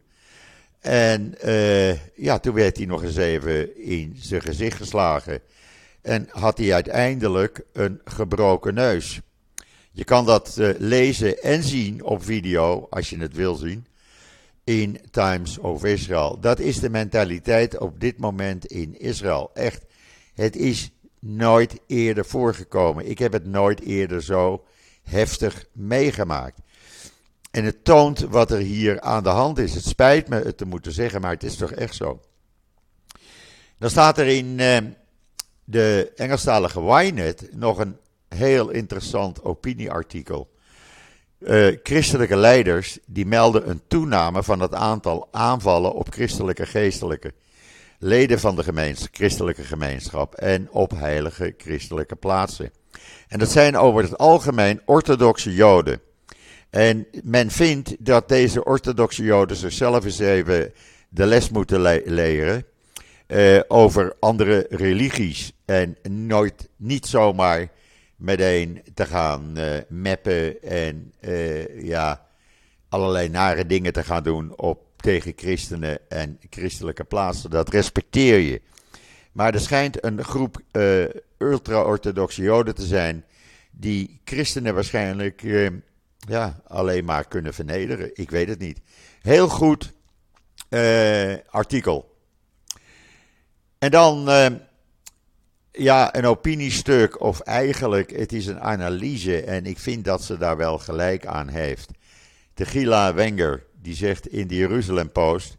En 0.79 1.35
uh, 1.45 2.17
ja, 2.17 2.39
toen 2.39 2.53
werd 2.53 2.77
hij 2.77 2.85
nog 2.85 3.03
eens 3.03 3.15
even 3.15 3.83
in 3.83 4.15
zijn 4.19 4.41
gezicht 4.41 4.77
geslagen. 4.77 5.39
En 6.01 6.27
had 6.31 6.57
hij 6.57 6.73
uiteindelijk 6.73 7.61
een 7.73 8.01
gebroken 8.03 8.73
neus. 8.73 9.21
Je 9.91 10.03
kan 10.03 10.25
dat 10.25 10.55
uh, 10.59 10.69
lezen 10.77 11.41
en 11.41 11.63
zien 11.63 12.03
op 12.03 12.23
video, 12.23 12.87
als 12.89 13.09
je 13.09 13.17
het 13.17 13.35
wil 13.35 13.55
zien, 13.55 13.85
in 14.65 14.99
Times 15.11 15.57
of 15.57 15.83
Israel. 15.83 16.39
Dat 16.39 16.59
is 16.59 16.79
de 16.79 16.89
mentaliteit 16.89 17.77
op 17.79 17.99
dit 17.99 18.17
moment 18.17 18.65
in 18.65 18.99
Israël. 18.99 19.51
Echt, 19.53 19.85
het 20.33 20.55
is 20.55 20.91
nooit 21.19 21.79
eerder 21.87 22.25
voorgekomen. 22.25 23.09
Ik 23.09 23.19
heb 23.19 23.33
het 23.33 23.45
nooit 23.45 23.81
eerder 23.81 24.23
zo 24.23 24.65
heftig 25.03 25.65
meegemaakt. 25.71 26.59
En 27.51 27.63
het 27.63 27.83
toont 27.83 28.19
wat 28.19 28.51
er 28.51 28.59
hier 28.59 29.01
aan 29.01 29.23
de 29.23 29.29
hand 29.29 29.57
is. 29.57 29.73
Het 29.73 29.85
spijt 29.85 30.27
me 30.27 30.41
het 30.41 30.57
te 30.57 30.65
moeten 30.65 30.91
zeggen, 30.91 31.21
maar 31.21 31.31
het 31.31 31.43
is 31.43 31.55
toch 31.55 31.71
echt 31.71 31.95
zo. 31.95 32.21
Dan 33.77 33.89
staat 33.89 34.17
er 34.17 34.27
in 34.27 34.59
uh, 34.59 34.77
de 35.63 36.11
Engelstalige 36.15 36.79
Ynet 36.79 37.49
nog 37.51 37.77
een 37.77 37.97
heel 38.27 38.69
interessant 38.69 39.43
opinieartikel. 39.43 40.54
Uh, 41.45 41.77
christelijke 41.83 42.35
leiders 42.35 42.97
die 43.07 43.25
melden 43.25 43.69
een 43.69 43.81
toename 43.87 44.43
van 44.43 44.59
het 44.59 44.73
aantal 44.73 45.27
aanvallen 45.31 45.93
op 45.93 46.13
christelijke 46.13 46.65
geestelijke 46.65 47.33
leden 47.99 48.39
van 48.39 48.55
de 48.55 48.63
gemeens, 48.63 49.07
christelijke 49.11 49.63
gemeenschap 49.63 50.35
en 50.35 50.67
op 50.71 50.91
heilige 50.91 51.53
christelijke 51.57 52.15
plaatsen. 52.15 52.71
En 53.27 53.39
dat 53.39 53.51
zijn 53.51 53.77
over 53.77 54.03
het 54.03 54.17
algemeen 54.17 54.81
orthodoxe 54.85 55.53
Joden. 55.53 56.01
En 56.69 57.07
men 57.23 57.51
vindt 57.51 57.95
dat 57.99 58.29
deze 58.29 58.63
orthodoxe 58.63 59.23
Joden 59.23 59.57
zichzelf 59.57 60.05
eens 60.05 60.19
even 60.19 60.73
de 61.09 61.25
les 61.25 61.49
moeten 61.49 61.81
leren 62.05 62.65
uh, 63.27 63.59
over 63.67 64.15
andere 64.19 64.65
religies. 64.69 65.51
En 65.65 65.97
nooit, 66.09 66.69
niet 66.77 67.05
zomaar 67.05 67.71
meteen 68.15 68.83
te 68.93 69.05
gaan 69.05 69.53
uh, 69.57 69.77
mappen 69.89 70.61
en 70.61 71.13
uh, 71.21 71.83
ja, 71.83 72.27
allerlei 72.89 73.29
nare 73.29 73.65
dingen 73.65 73.93
te 73.93 74.03
gaan 74.03 74.23
doen 74.23 74.57
op, 74.57 74.83
tegen 74.95 75.33
christenen 75.35 76.09
en 76.09 76.39
christelijke 76.49 77.03
plaatsen. 77.03 77.49
Dat 77.49 77.69
respecteer 77.69 78.39
je. 78.39 78.61
Maar 79.31 79.53
er 79.53 79.59
schijnt 79.59 80.03
een 80.03 80.23
groep 80.23 80.61
ultra-orthodoxe 81.37 82.41
Joden 82.41 82.75
te 82.75 82.85
zijn 82.85 83.25
die 83.71 84.21
christenen 84.23 84.73
waarschijnlijk 84.73 85.41
ja, 86.27 86.61
alleen 86.67 87.05
maar 87.05 87.27
kunnen 87.27 87.53
vernederen. 87.53 88.09
Ik 88.13 88.29
weet 88.29 88.47
het 88.47 88.59
niet. 88.59 88.81
Heel 89.21 89.49
goed 89.49 89.93
artikel. 91.49 92.17
En 93.77 93.91
dan, 93.91 94.29
ja, 95.77 96.15
een 96.15 96.25
opiniestuk, 96.25 97.21
of 97.21 97.39
eigenlijk, 97.39 98.11
het 98.11 98.33
is 98.33 98.45
een 98.45 98.59
analyse 98.59 99.41
en 99.41 99.65
ik 99.65 99.79
vind 99.79 100.05
dat 100.05 100.23
ze 100.23 100.37
daar 100.37 100.57
wel 100.57 100.77
gelijk 100.77 101.25
aan 101.25 101.47
heeft. 101.47 101.89
De 102.53 102.65
Gila 102.65 103.13
Wenger, 103.13 103.63
die 103.81 103.95
zegt 103.95 104.27
in 104.27 104.47
de 104.47 104.55
Jeruzalem 104.55 105.11
Post, 105.11 105.57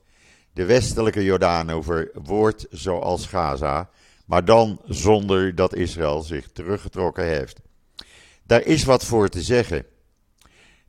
de 0.53 0.65
westelijke 0.65 1.25
Jordaanover 1.25 2.11
wordt 2.15 2.67
zoals 2.71 3.27
Gaza, 3.27 3.91
maar 4.27 4.45
dan 4.45 4.81
zonder 4.85 5.55
dat 5.55 5.75
Israël 5.75 6.23
zich 6.23 6.49
teruggetrokken 6.53 7.25
heeft. 7.25 7.61
Daar 8.43 8.63
is 8.63 8.85
wat 8.85 9.05
voor 9.05 9.29
te 9.29 9.43
zeggen. 9.43 9.85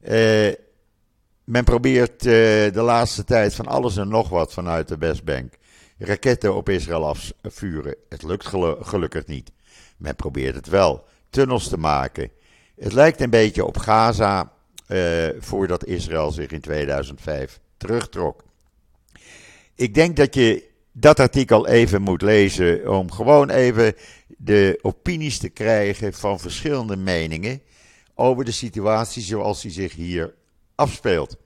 Uh, 0.01 0.53
men 1.43 1.63
probeert 1.63 2.25
uh, 2.25 2.31
de 2.73 2.81
laatste 2.81 3.23
tijd 3.23 3.55
van 3.55 3.67
alles 3.67 3.97
en 3.97 4.07
nog 4.07 4.29
wat 4.29 4.53
vanuit 4.53 4.87
de 4.87 4.97
Westbank 4.97 5.53
raketten 5.97 6.55
op 6.55 6.69
Israël 6.69 7.07
afvuren. 7.43 7.95
Het 8.09 8.23
lukt 8.23 8.47
gelukkig 8.81 9.25
niet. 9.25 9.51
Men 9.97 10.15
probeert 10.15 10.55
het 10.55 10.67
wel. 10.67 11.05
Tunnels 11.29 11.67
te 11.67 11.77
maken. 11.77 12.29
Het 12.75 12.93
lijkt 12.93 13.21
een 13.21 13.29
beetje 13.29 13.65
op 13.65 13.77
Gaza 13.77 14.51
uh, 14.87 15.27
voordat 15.39 15.85
Israël 15.85 16.31
zich 16.31 16.51
in 16.51 16.61
2005 16.61 17.59
terugtrok. 17.77 18.43
Ik 19.75 19.93
denk 19.93 20.15
dat 20.15 20.35
je 20.35 20.63
dat 20.91 21.19
artikel 21.19 21.67
even 21.67 22.01
moet 22.01 22.21
lezen 22.21 22.91
om 22.91 23.11
gewoon 23.11 23.49
even 23.49 23.93
de 24.37 24.79
opinies 24.81 25.37
te 25.37 25.49
krijgen 25.49 26.13
van 26.13 26.39
verschillende 26.39 26.95
meningen 26.95 27.61
over 28.15 28.45
de 28.45 28.51
situatie 28.51 29.23
zoals 29.23 29.61
die 29.61 29.71
zich 29.71 29.93
hier 29.93 30.33
afspeelt. 30.75 31.37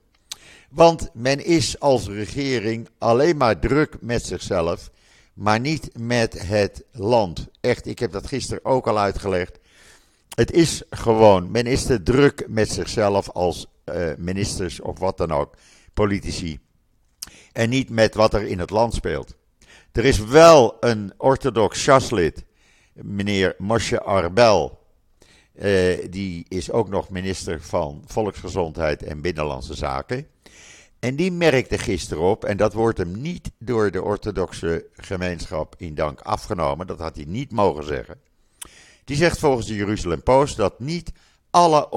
Want 0.72 1.10
men 1.14 1.44
is 1.44 1.80
als 1.80 2.08
regering 2.08 2.88
alleen 2.98 3.36
maar 3.36 3.58
druk 3.58 3.96
met 4.00 4.26
zichzelf, 4.26 4.90
maar 5.34 5.60
niet 5.60 5.90
met 5.98 6.46
het 6.46 6.84
land. 6.92 7.48
Echt, 7.60 7.86
ik 7.86 7.98
heb 7.98 8.12
dat 8.12 8.26
gisteren 8.26 8.64
ook 8.64 8.86
al 8.86 8.98
uitgelegd. 8.98 9.58
Het 10.34 10.52
is 10.52 10.82
gewoon, 10.90 11.50
men 11.50 11.66
is 11.66 11.84
te 11.84 12.02
druk 12.02 12.44
met 12.48 12.70
zichzelf 12.70 13.30
als 13.30 13.66
uh, 13.84 14.10
ministers 14.18 14.80
of 14.80 14.98
wat 14.98 15.16
dan 15.16 15.32
ook, 15.32 15.54
politici. 15.94 16.58
En 17.52 17.68
niet 17.68 17.90
met 17.90 18.14
wat 18.14 18.34
er 18.34 18.46
in 18.46 18.58
het 18.58 18.70
land 18.70 18.94
speelt. 18.94 19.34
Er 19.92 20.04
is 20.04 20.18
wel 20.18 20.76
een 20.80 21.12
orthodox 21.16 21.80
shaslid, 21.80 22.44
meneer 22.92 23.54
Moshe 23.58 24.02
Arbel. 24.02 24.80
Uh, 25.54 26.06
die 26.10 26.44
is 26.48 26.70
ook 26.70 26.88
nog 26.88 27.10
minister 27.10 27.62
van 27.62 28.02
Volksgezondheid 28.06 29.02
en 29.02 29.20
Binnenlandse 29.20 29.74
Zaken. 29.74 30.26
En 31.02 31.16
die 31.16 31.32
merkte 31.32 31.78
gisteren 31.78 32.22
op, 32.22 32.44
en 32.44 32.56
dat 32.56 32.72
wordt 32.72 32.98
hem 32.98 33.20
niet 33.20 33.50
door 33.58 33.90
de 33.90 34.02
orthodoxe 34.02 34.86
gemeenschap 34.92 35.74
in 35.78 35.94
dank 35.94 36.20
afgenomen, 36.20 36.86
dat 36.86 36.98
had 36.98 37.16
hij 37.16 37.24
niet 37.24 37.52
mogen 37.52 37.84
zeggen. 37.84 38.20
Die 39.04 39.16
zegt 39.16 39.38
volgens 39.38 39.66
de 39.66 39.74
Jeruzalem 39.74 40.22
Post 40.22 40.56
dat 40.56 40.80
niet 40.80 41.12
alle 41.50 41.88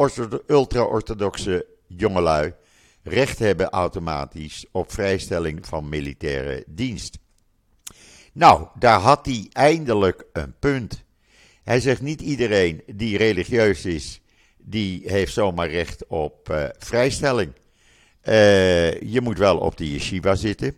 ultra-orthodoxe 0.48 1.66
jongelui 1.88 2.54
recht 3.04 3.40
hebben 3.40 3.70
automatisch 3.70 4.66
op 4.72 4.92
vrijstelling 4.92 5.66
van 5.66 5.90
militaire 5.90 6.64
dienst. 6.68 7.18
Nou, 8.34 8.68
daar 8.80 9.00
had 9.00 9.26
hij 9.26 9.48
eindelijk 9.52 10.26
een 10.34 10.54
punt. 10.60 11.04
Hij 11.64 11.80
zegt 11.80 12.02
niet 12.02 12.22
iedereen 12.22 12.84
die 12.88 13.18
religieus 13.18 13.86
is, 13.86 14.22
die 14.58 15.02
heeft 15.06 15.34
zomaar 15.34 15.70
recht 15.70 16.08
op 16.08 16.50
uh, 16.50 16.66
vrijstelling. 16.78 17.54
Uh, 18.28 19.02
je 19.02 19.22
moet 19.22 19.38
wel 19.38 19.58
op 19.58 19.78
de 19.78 19.92
yeshiva 19.92 20.36
zitten. 20.36 20.76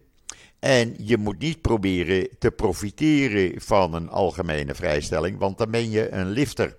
En 0.60 0.96
je 0.98 1.18
moet 1.18 1.40
niet 1.40 1.62
proberen 1.62 2.28
te 2.40 2.52
profiteren 2.52 3.62
van 3.62 3.94
een 3.94 4.10
algemene 4.10 4.76
vrijstelling, 4.76 5.38
want 5.38 5.58
dan 5.58 5.72
ben 5.72 5.90
je 5.90 6.12
een 6.12 6.30
lifter. 6.30 6.76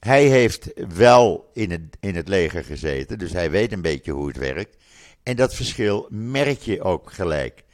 Hij 0.00 0.24
heeft 0.24 0.72
wel 0.94 1.50
in 1.52 1.70
het, 1.70 1.96
in 2.00 2.16
het 2.16 2.28
leger 2.28 2.64
gezeten, 2.64 3.18
dus 3.18 3.32
hij 3.32 3.50
weet 3.50 3.72
een 3.72 3.82
beetje 3.82 4.12
hoe 4.12 4.28
het 4.28 4.36
werkt. 4.36 4.76
En 5.22 5.36
dat 5.36 5.54
verschil 5.54 6.06
merk 6.10 6.60
je 6.60 6.82
ook 6.82 7.12
gelijk. 7.12 7.64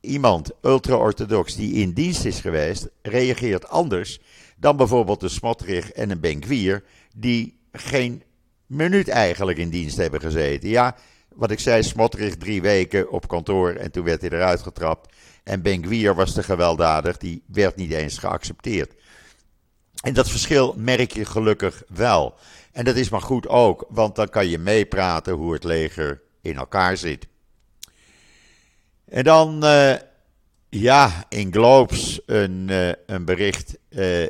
Iemand 0.00 0.50
ultra-orthodox 0.62 1.56
die 1.56 1.72
in 1.72 1.92
dienst 1.92 2.24
is 2.24 2.40
geweest, 2.40 2.88
reageert 3.02 3.68
anders 3.68 4.20
dan 4.56 4.76
bijvoorbeeld 4.76 5.22
een 5.22 5.30
Smotrich 5.30 5.92
en 5.92 6.10
een 6.10 6.20
Benkwier, 6.20 6.84
die 7.16 7.58
geen 7.72 8.22
minuut 8.66 9.08
eigenlijk 9.08 9.58
in 9.58 9.70
dienst 9.70 9.96
hebben 9.96 10.20
gezeten. 10.20 10.68
Ja, 10.68 10.96
wat 11.34 11.50
ik 11.50 11.60
zei, 11.60 11.82
Smotrich 11.82 12.36
drie 12.36 12.62
weken 12.62 13.10
op 13.10 13.28
kantoor 13.28 13.70
en 13.70 13.90
toen 13.90 14.04
werd 14.04 14.20
hij 14.20 14.30
eruit 14.30 14.62
getrapt. 14.62 15.14
En 15.42 15.62
Benkwier 15.62 16.14
was 16.14 16.32
te 16.32 16.42
gewelddadig, 16.42 17.16
die 17.16 17.42
werd 17.46 17.76
niet 17.76 17.92
eens 17.92 18.18
geaccepteerd. 18.18 18.94
En 20.02 20.14
dat 20.14 20.30
verschil 20.30 20.74
merk 20.76 21.12
je 21.12 21.24
gelukkig 21.24 21.82
wel. 21.88 22.34
En 22.72 22.84
dat 22.84 22.96
is 22.96 23.08
maar 23.08 23.20
goed 23.20 23.48
ook, 23.48 23.86
want 23.88 24.16
dan 24.16 24.28
kan 24.28 24.48
je 24.48 24.58
meepraten 24.58 25.34
hoe 25.34 25.52
het 25.52 25.64
leger 25.64 26.22
in 26.40 26.56
elkaar 26.56 26.96
zit. 26.96 27.26
En 29.04 29.24
dan, 29.24 29.64
uh, 29.64 29.94
ja, 30.68 31.24
in 31.28 31.52
Globes 31.52 32.20
een, 32.26 32.68
uh, 32.70 32.92
een 33.06 33.24
bericht. 33.24 33.78
Uh, 33.88 34.26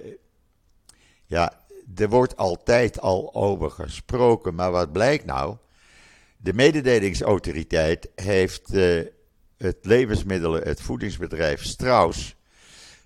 ja, 1.26 1.52
er 1.96 2.08
wordt 2.08 2.36
altijd 2.36 3.00
al 3.00 3.34
over 3.34 3.70
gesproken, 3.70 4.54
maar 4.54 4.70
wat 4.70 4.92
blijkt 4.92 5.24
nou? 5.24 5.56
De 6.42 6.52
mededelingsautoriteit 6.52 8.08
heeft 8.14 8.68
het 9.56 9.76
levensmiddelen, 9.82 10.62
het 10.62 10.80
voedingsbedrijf 10.80 11.64
Strauss 11.64 12.36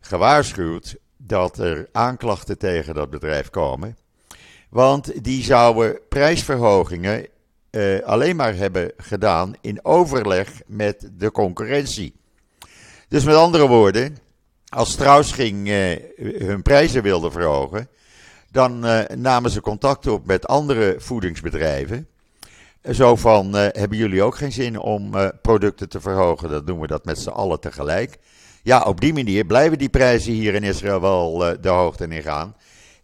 gewaarschuwd 0.01 0.97
dat 1.17 1.59
er 1.59 1.89
aanklachten 1.93 2.59
tegen 2.59 2.95
dat 2.95 3.11
bedrijf 3.11 3.51
komen. 3.51 3.97
Want 4.71 5.25
die 5.25 5.45
zouden 5.45 5.99
prijsverhogingen 6.09 7.27
uh, 7.71 8.01
alleen 8.01 8.37
maar 8.37 8.55
hebben 8.55 8.93
gedaan 8.97 9.55
in 9.61 9.85
overleg 9.85 10.51
met 10.67 11.11
de 11.13 11.31
concurrentie. 11.31 12.15
Dus 13.09 13.25
met 13.25 13.35
andere 13.35 13.67
woorden, 13.67 14.17
als 14.69 14.93
Strauss 14.93 15.33
ging, 15.33 15.69
uh, 15.69 15.97
hun 16.39 16.63
prijzen 16.63 17.03
wilde 17.03 17.31
verhogen, 17.31 17.89
dan 18.51 18.79
namen 19.15 19.51
ze 19.51 19.61
contact 19.61 20.07
op 20.07 20.27
met 20.27 20.47
andere 20.47 20.95
voedingsbedrijven. 20.99 22.09
Zo 22.93 23.17
van, 23.17 23.55
hebben 23.55 23.99
jullie 23.99 24.23
ook 24.23 24.37
geen 24.37 24.53
zin 24.53 24.79
om 24.79 25.13
producten 25.43 25.89
te 25.89 26.01
verhogen? 26.01 26.51
Dan 26.51 26.65
doen 26.65 26.81
we 26.81 26.87
dat 26.87 27.05
met 27.05 27.19
z'n 27.19 27.29
allen 27.29 27.61
tegelijk. 27.61 28.19
Ja, 28.63 28.83
op 28.83 29.01
die 29.01 29.13
manier 29.13 29.45
blijven 29.45 29.79
die 29.79 29.89
prijzen 29.89 30.33
hier 30.33 30.55
in 30.55 30.63
Israël 30.63 31.01
wel 31.01 31.39
de 31.61 31.69
hoogte 31.69 32.07
in 32.07 32.23
gaan. 32.23 32.57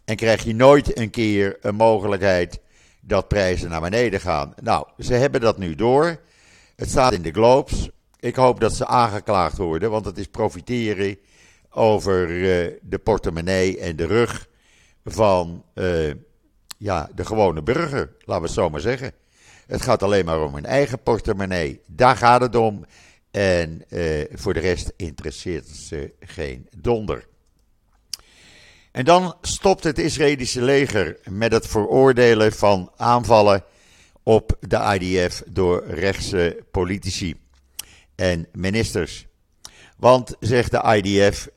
En 0.05 0.15
krijg 0.15 0.43
je 0.43 0.55
nooit 0.55 0.97
een 0.97 1.09
keer 1.09 1.57
een 1.61 1.75
mogelijkheid 1.75 2.59
dat 3.01 3.27
prijzen 3.27 3.69
naar 3.69 3.81
beneden 3.81 4.19
gaan. 4.19 4.53
Nou, 4.61 4.87
ze 4.99 5.13
hebben 5.13 5.41
dat 5.41 5.57
nu 5.57 5.75
door. 5.75 6.19
Het 6.75 6.89
staat 6.89 7.13
in 7.13 7.21
de 7.21 7.31
Globes. 7.31 7.89
Ik 8.19 8.35
hoop 8.35 8.59
dat 8.59 8.73
ze 8.73 8.85
aangeklaagd 8.85 9.57
worden, 9.57 9.91
want 9.91 10.05
het 10.05 10.17
is 10.17 10.27
profiteren 10.27 11.17
over 11.69 12.27
de 12.81 12.99
portemonnee 13.03 13.79
en 13.79 13.95
de 13.95 14.05
rug 14.05 14.47
van 15.05 15.63
ja, 16.77 17.09
de 17.15 17.25
gewone 17.25 17.63
burger, 17.63 18.15
laten 18.19 18.41
we 18.41 18.47
het 18.47 18.57
zo 18.57 18.69
maar 18.69 18.79
zeggen. 18.79 19.13
Het 19.67 19.81
gaat 19.81 20.03
alleen 20.03 20.25
maar 20.25 20.41
om 20.41 20.53
hun 20.53 20.65
eigen 20.65 21.03
portemonnee. 21.03 21.81
Daar 21.87 22.17
gaat 22.17 22.41
het 22.41 22.55
om. 22.55 22.85
En 23.31 23.83
uh, 23.89 24.23
voor 24.31 24.53
de 24.53 24.59
rest 24.59 24.93
interesseert 24.95 25.67
ze 25.67 26.13
geen 26.19 26.67
donder. 26.77 27.27
En 28.91 29.05
dan 29.05 29.35
stopt 29.41 29.83
het 29.83 29.99
Israëlische 29.99 30.61
leger 30.61 31.17
met 31.29 31.51
het 31.51 31.67
veroordelen 31.67 32.51
van 32.51 32.91
aanvallen 32.95 33.63
op 34.23 34.57
de 34.59 34.97
IDF 34.99 35.43
door 35.47 35.83
rechtse 35.87 36.63
politici 36.71 37.35
en 38.15 38.47
ministers. 38.51 39.25
Want, 39.97 40.35
zegt 40.39 40.71
de 40.71 41.01
IDF, 41.01 41.47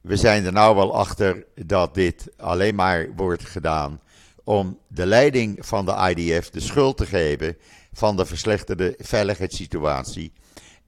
we 0.00 0.16
zijn 0.16 0.44
er 0.44 0.52
nou 0.52 0.76
wel 0.76 0.94
achter 0.94 1.44
dat 1.54 1.94
dit 1.94 2.28
alleen 2.36 2.74
maar 2.74 3.14
wordt 3.16 3.44
gedaan 3.44 4.00
om 4.46 4.78
de 4.88 5.06
leiding 5.06 5.66
van 5.66 5.86
de 5.86 6.14
IDF 6.14 6.50
de 6.50 6.60
schuld 6.60 6.96
te 6.96 7.06
geven 7.06 7.56
van 7.92 8.16
de 8.16 8.26
verslechterde 8.26 8.94
veiligheidssituatie. 8.98 10.32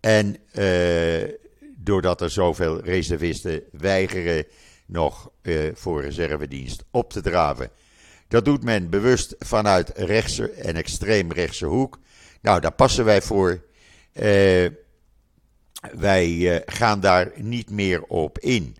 En 0.01 0.37
uh, 0.53 1.33
doordat 1.77 2.21
er 2.21 2.31
zoveel 2.31 2.81
reservisten 2.81 3.63
weigeren 3.73 4.45
nog 4.87 5.31
uh, 5.43 5.71
voor 5.75 6.03
reservedienst 6.03 6.85
op 6.91 7.13
te 7.13 7.21
draven. 7.21 7.71
Dat 8.29 8.45
doet 8.45 8.65
men 8.65 8.91
bewust 8.91 9.35
vanuit 9.39 9.93
rechtse 9.95 10.51
en 10.51 10.77
extreemrechtse 10.77 11.67
hoek. 11.67 11.99
Nou, 12.41 12.61
daar 12.61 12.73
passen 12.75 13.05
wij 13.05 13.23
voor. 13.23 13.65
Uh, 14.13 14.67
wij 15.97 16.63
gaan 16.67 17.01
daar 17.01 17.33
niet 17.37 17.71
meer 17.71 18.03
op 18.03 18.39
in. 18.39 18.77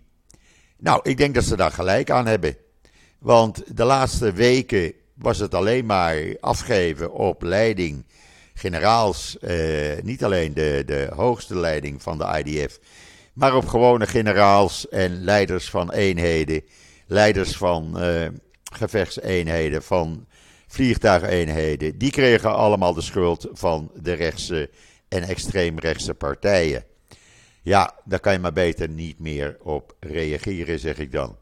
Nou, 0.77 0.99
ik 1.03 1.17
denk 1.17 1.35
dat 1.35 1.43
ze 1.43 1.55
daar 1.55 1.71
gelijk 1.71 2.09
aan 2.09 2.25
hebben. 2.25 2.57
Want 3.19 3.77
de 3.77 3.83
laatste 3.83 4.31
weken 4.31 4.93
was 5.13 5.39
het 5.39 5.53
alleen 5.53 5.85
maar 5.85 6.35
afgeven 6.39 7.13
op 7.13 7.41
leiding, 7.41 8.05
generaals, 8.53 9.37
niet 10.03 10.23
alleen 10.23 10.53
de, 10.53 10.83
de 10.85 11.09
hoogste 11.15 11.57
leiding 11.57 12.01
van 12.01 12.17
de 12.17 12.43
IDF, 12.43 12.79
maar 13.33 13.55
op 13.55 13.67
gewone 13.67 14.07
generaals 14.07 14.89
en 14.89 15.23
leiders 15.23 15.69
van 15.69 15.91
eenheden, 15.91 16.63
leiders 17.07 17.57
van 17.57 18.03
uh, 18.03 18.27
gevechtseenheden, 18.73 19.83
van 19.83 20.27
vliegtuigeenheden. 20.67 21.97
Die 21.97 22.11
kregen 22.11 22.55
allemaal 22.55 22.93
de 22.93 23.01
schuld 23.01 23.47
van 23.51 23.91
de 24.01 24.13
rechtse 24.13 24.69
en 25.07 25.23
extreemrechtse 25.23 26.13
partijen. 26.13 26.85
Ja, 27.61 27.93
daar 28.05 28.19
kan 28.19 28.33
je 28.33 28.39
maar 28.39 28.53
beter 28.53 28.89
niet 28.89 29.19
meer 29.19 29.57
op 29.61 29.95
reageren, 29.99 30.79
zeg 30.79 30.97
ik 30.97 31.11
dan. 31.11 31.37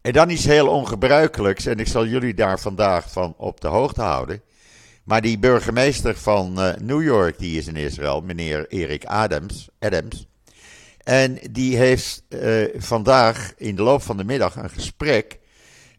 En 0.00 0.12
dan 0.12 0.30
iets 0.30 0.44
heel 0.44 0.68
ongebruikelijks, 0.68 1.66
en 1.66 1.78
ik 1.78 1.86
zal 1.86 2.06
jullie 2.06 2.34
daar 2.34 2.60
vandaag 2.60 3.10
van 3.10 3.34
op 3.36 3.60
de 3.60 3.68
hoogte 3.68 4.02
houden. 4.02 4.42
Maar 5.04 5.20
die 5.20 5.38
burgemeester 5.38 6.16
van 6.16 6.58
uh, 6.58 6.74
New 6.74 7.02
York, 7.02 7.38
die 7.38 7.58
is 7.58 7.66
in 7.66 7.76
Israël, 7.76 8.20
meneer 8.20 8.68
Erik 8.68 9.04
Adams, 9.04 9.68
Adams. 9.78 10.26
En 11.02 11.38
die 11.50 11.76
heeft 11.76 12.22
uh, 12.28 12.64
vandaag 12.76 13.52
in 13.56 13.76
de 13.76 13.82
loop 13.82 14.02
van 14.02 14.16
de 14.16 14.24
middag 14.24 14.56
een 14.56 14.70
gesprek 14.70 15.38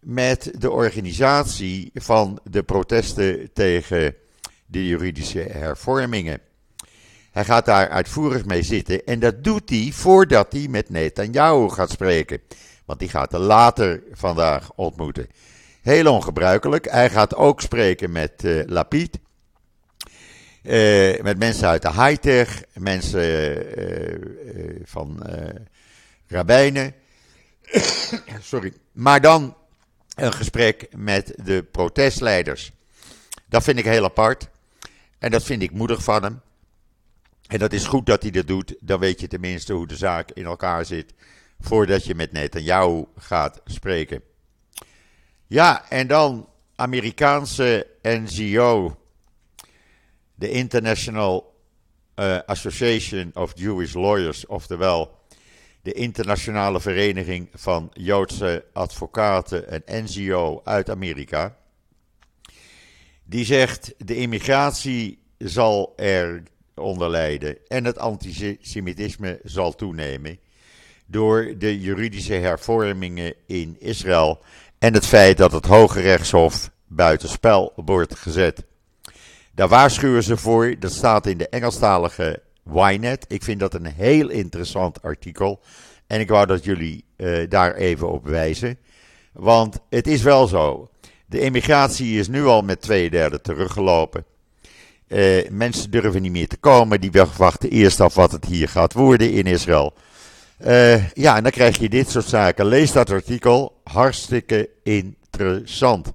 met 0.02 0.52
de 0.58 0.72
organisatie 0.72 1.92
van 1.94 2.40
de 2.44 2.64
protesten 2.64 3.54
tegen 3.54 4.16
de 4.66 4.88
juridische 4.88 5.40
hervormingen. 5.40 6.42
Hij 7.32 7.46
gaat 7.46 7.66
daar 7.66 7.90
uitvoerig 7.90 8.46
mee 8.46 8.64
zitten 8.64 9.06
en 9.06 9.20
dat 9.20 9.44
doet 9.44 9.70
hij 9.70 9.90
voordat 9.94 10.52
hij 10.52 10.68
met 10.70 10.90
Netanyahu 10.90 11.70
gaat 11.70 11.90
spreken. 11.90 12.42
Want 12.90 13.02
die 13.02 13.10
gaat 13.10 13.34
er 13.34 13.40
later 13.40 14.04
vandaag 14.12 14.72
ontmoeten. 14.76 15.28
Heel 15.82 16.14
ongebruikelijk. 16.14 16.92
Hij 16.92 17.10
gaat 17.10 17.36
ook 17.36 17.62
spreken 17.62 18.12
met 18.12 18.44
uh, 18.44 18.64
Lapid. 18.66 19.20
Uh, 20.64 21.22
met 21.22 21.38
mensen 21.38 21.68
uit 21.68 21.82
de 21.82 21.92
high-tech, 21.92 22.64
mensen 22.74 23.80
uh, 23.80 24.80
van 24.84 25.24
rabbijnen. 26.28 26.94
Sorry. 28.42 28.74
Maar 28.92 29.22
dan 29.22 29.56
een 30.16 30.34
gesprek 30.34 30.88
met 30.96 31.34
de 31.44 31.64
protestleiders. 31.72 32.72
Dat 33.46 33.64
vind 33.64 33.80
ik 33.80 33.86
heel 33.86 34.04
apart. 34.04 34.50
En 35.20 35.32
dat 35.32 35.44
vind 35.44 35.62
ik 35.62 35.72
moedig 35.72 36.04
van 36.04 36.24
hem. 36.24 36.42
En 37.48 37.60
dat 37.60 37.74
is 37.74 37.86
goed 37.86 38.06
dat 38.06 38.22
hij 38.22 38.32
dat 38.32 38.48
doet. 38.48 38.76
Dan 38.80 39.00
weet 39.00 39.20
je 39.20 39.28
tenminste 39.28 39.74
hoe 39.74 39.88
de 39.88 39.98
zaak 39.98 40.32
in 40.32 40.46
elkaar 40.46 40.86
zit. 40.86 41.14
Voordat 41.60 42.06
je 42.06 42.16
met 42.16 42.32
Netanyahu 42.32 43.06
gaat 43.16 43.62
spreken. 43.66 44.22
Ja, 45.48 45.90
en 45.90 46.08
dan 46.08 46.50
Amerikaanse 46.76 47.88
NGO 48.02 48.98
de 50.36 50.50
International 50.50 51.56
uh, 52.16 52.40
Association 52.46 53.32
of 53.34 53.52
Jewish 53.56 53.94
Lawyers, 53.94 54.46
oftewel 54.46 55.18
de 55.82 55.94
Internationale 55.94 56.82
Vereniging 56.82 57.50
van 57.54 57.92
Joodse 57.94 58.66
Advocaten, 58.74 59.74
een 59.74 60.04
NGO 60.04 60.62
uit 60.64 60.90
Amerika. 60.90 61.58
Die 63.24 63.46
zegt: 63.46 63.94
de 63.98 64.16
immigratie 64.16 65.20
zal 65.38 65.94
er 65.96 66.44
onder 66.76 67.10
lijden 67.10 67.68
en 67.68 67.86
het 67.86 67.98
antisemitisme 67.98 69.40
zal 69.44 69.76
toenemen 69.76 70.40
door 71.12 71.54
de 71.58 71.80
juridische 71.80 72.34
hervormingen 72.34 73.34
in 73.46 73.76
Israël 73.80 74.40
en 74.80 74.94
het 74.94 75.06
feit 75.06 75.38
dat 75.38 75.52
het 75.52 75.66
Hoge 75.66 76.02
Rechtshof 76.02 76.72
buitenspel 76.88 77.74
wordt 77.76 78.16
gezet. 78.16 78.64
Daar 79.54 79.68
waarschuwen 79.68 80.24
ze 80.24 80.38
voor. 80.38 80.76
Dat 80.80 80.92
staat 80.92 81.26
in 81.26 81.38
de 81.38 81.50
Engelstalige 81.50 82.42
Ynet. 82.74 83.26
Ik 83.28 83.44
vind 83.44 83.60
dat 83.60 83.74
een 83.74 83.86
heel 83.86 84.30
interessant 84.30 85.02
artikel. 85.02 85.62
En 86.08 86.20
ik 86.20 86.30
wou 86.30 86.46
dat 86.46 86.64
jullie 86.64 87.06
uh, 87.18 87.50
daar 87.50 87.76
even 87.76 88.10
op 88.10 88.26
wijzen. 88.26 88.78
Want 89.32 89.80
het 89.90 90.08
is 90.08 90.22
wel 90.22 90.48
zo. 90.48 90.90
De 91.26 91.40
immigratie 91.40 92.20
is 92.20 92.28
nu 92.28 92.46
al 92.46 92.62
met 92.62 92.82
twee 92.82 93.10
derde 93.10 93.42
teruggelopen. 93.42 94.26
Uh, 95.08 95.50
mensen 95.50 95.92
durven 95.92 96.22
niet 96.22 96.32
meer 96.32 96.48
te 96.48 96.58
komen. 96.58 97.02
Die 97.02 97.12
wachten 97.38 97.70
eerst 97.70 98.02
af 98.02 98.16
wat 98.16 98.32
het 98.32 98.46
hier 98.46 98.70
gaat 98.70 98.94
worden 98.94 99.32
in 99.32 99.46
Israël. 99.46 99.94
Uh, 100.66 101.10
ja, 101.10 101.36
en 101.36 101.44
dan 101.44 101.52
krijg 101.52 101.78
je 101.78 101.90
dit 101.90 102.10
soort 102.10 102.26
zaken. 102.26 102.66
Lees 102.66 102.92
dat 102.92 103.10
artikel. 103.10 103.82
Hartstikke 103.84 104.70
interessant. 104.84 106.12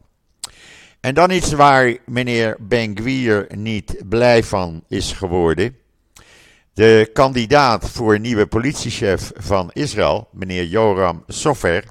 En 1.01 1.15
dan 1.15 1.31
iets 1.31 1.53
waar 1.53 1.97
meneer 2.07 2.57
Ben-Gvir 2.61 3.47
niet 3.57 3.97
blij 4.09 4.43
van 4.43 4.85
is 4.89 5.13
geworden. 5.13 5.77
De 6.73 7.11
kandidaat 7.13 7.91
voor 7.91 8.21
nieuwe 8.21 8.47
politiechef 8.47 9.33
van 9.35 9.71
Israël, 9.73 10.29
meneer 10.33 10.65
Joram 10.65 11.25
Sofer, 11.27 11.85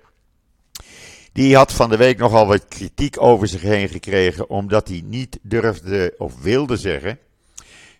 die 1.33 1.55
had 1.55 1.73
van 1.73 1.89
de 1.89 1.97
week 1.97 2.17
nogal 2.17 2.47
wat 2.47 2.67
kritiek 2.67 3.21
over 3.21 3.47
zich 3.47 3.61
heen 3.61 3.89
gekregen, 3.89 4.49
omdat 4.49 4.87
hij 4.87 5.01
niet 5.05 5.39
durfde 5.41 6.13
of 6.17 6.41
wilde 6.41 6.77
zeggen 6.77 7.19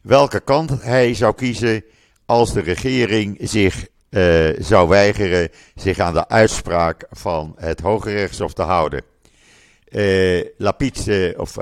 welke 0.04 0.40
kant 0.40 0.84
hij 0.84 1.14
zou 1.14 1.36
kiezen 1.36 1.84
als 2.26 2.54
de 2.54 2.60
regering 2.60 3.38
zich 3.42 3.88
uh, 4.14 4.50
zou 4.60 4.90
weigeren 4.90 5.50
zich 5.76 6.00
aan 6.00 6.14
de 6.14 6.28
uitspraak 6.28 7.06
van 7.10 7.56
het 7.60 7.80
Hoge 7.80 8.14
Rechtshof 8.14 8.54
te 8.54 8.62
houden. 8.62 9.02
Uh, 9.90 10.46
Lapid, 10.58 11.08
uh, 11.08 11.40
of 11.40 11.58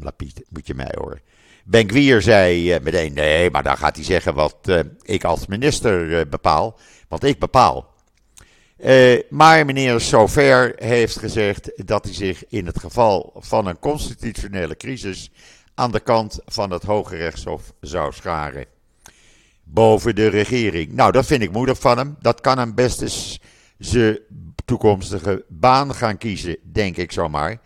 Lapid, 0.00 0.42
moet 0.48 0.66
je 0.66 0.74
mij 0.74 0.94
horen. 0.98 1.20
Ben 1.64 1.88
Gwier 1.88 2.22
zei 2.22 2.78
meteen: 2.82 3.12
nee, 3.12 3.50
maar 3.50 3.62
dan 3.62 3.76
gaat 3.76 3.96
hij 3.96 4.04
zeggen 4.04 4.34
wat 4.34 4.56
ik 5.02 5.24
als 5.24 5.46
minister 5.46 6.28
bepaal. 6.28 6.78
Want 7.08 7.24
ik 7.24 7.38
bepaal. 7.38 7.94
maar 9.28 9.64
meneer 9.64 10.00
Sofer 10.00 10.72
heeft 10.76 11.18
gezegd 11.18 11.86
dat 11.86 12.04
hij 12.04 12.14
zich 12.14 12.44
in 12.48 12.66
het 12.66 12.78
geval 12.78 13.32
van 13.36 13.66
een 13.66 13.78
constitutionele 13.78 14.76
crisis 14.76 15.30
aan 15.74 15.92
de 15.92 16.00
kant 16.00 16.40
van 16.44 16.70
het 16.70 16.82
Hoge 16.82 17.16
Rechtshof 17.16 17.72
zou 17.80 18.12
scharen 18.12 18.73
boven 19.74 20.14
de 20.14 20.26
regering. 20.26 20.92
Nou, 20.92 21.12
dat 21.12 21.26
vind 21.26 21.42
ik 21.42 21.52
moedig 21.52 21.78
van 21.78 21.98
hem. 21.98 22.16
Dat 22.20 22.40
kan 22.40 22.58
hem 22.58 22.74
best 22.74 23.02
eens 23.02 23.40
zijn 23.78 24.18
toekomstige 24.64 25.44
baan 25.48 25.94
gaan 25.94 26.18
kiezen, 26.18 26.56
denk 26.62 26.96
ik 26.96 27.12
zomaar. 27.12 27.60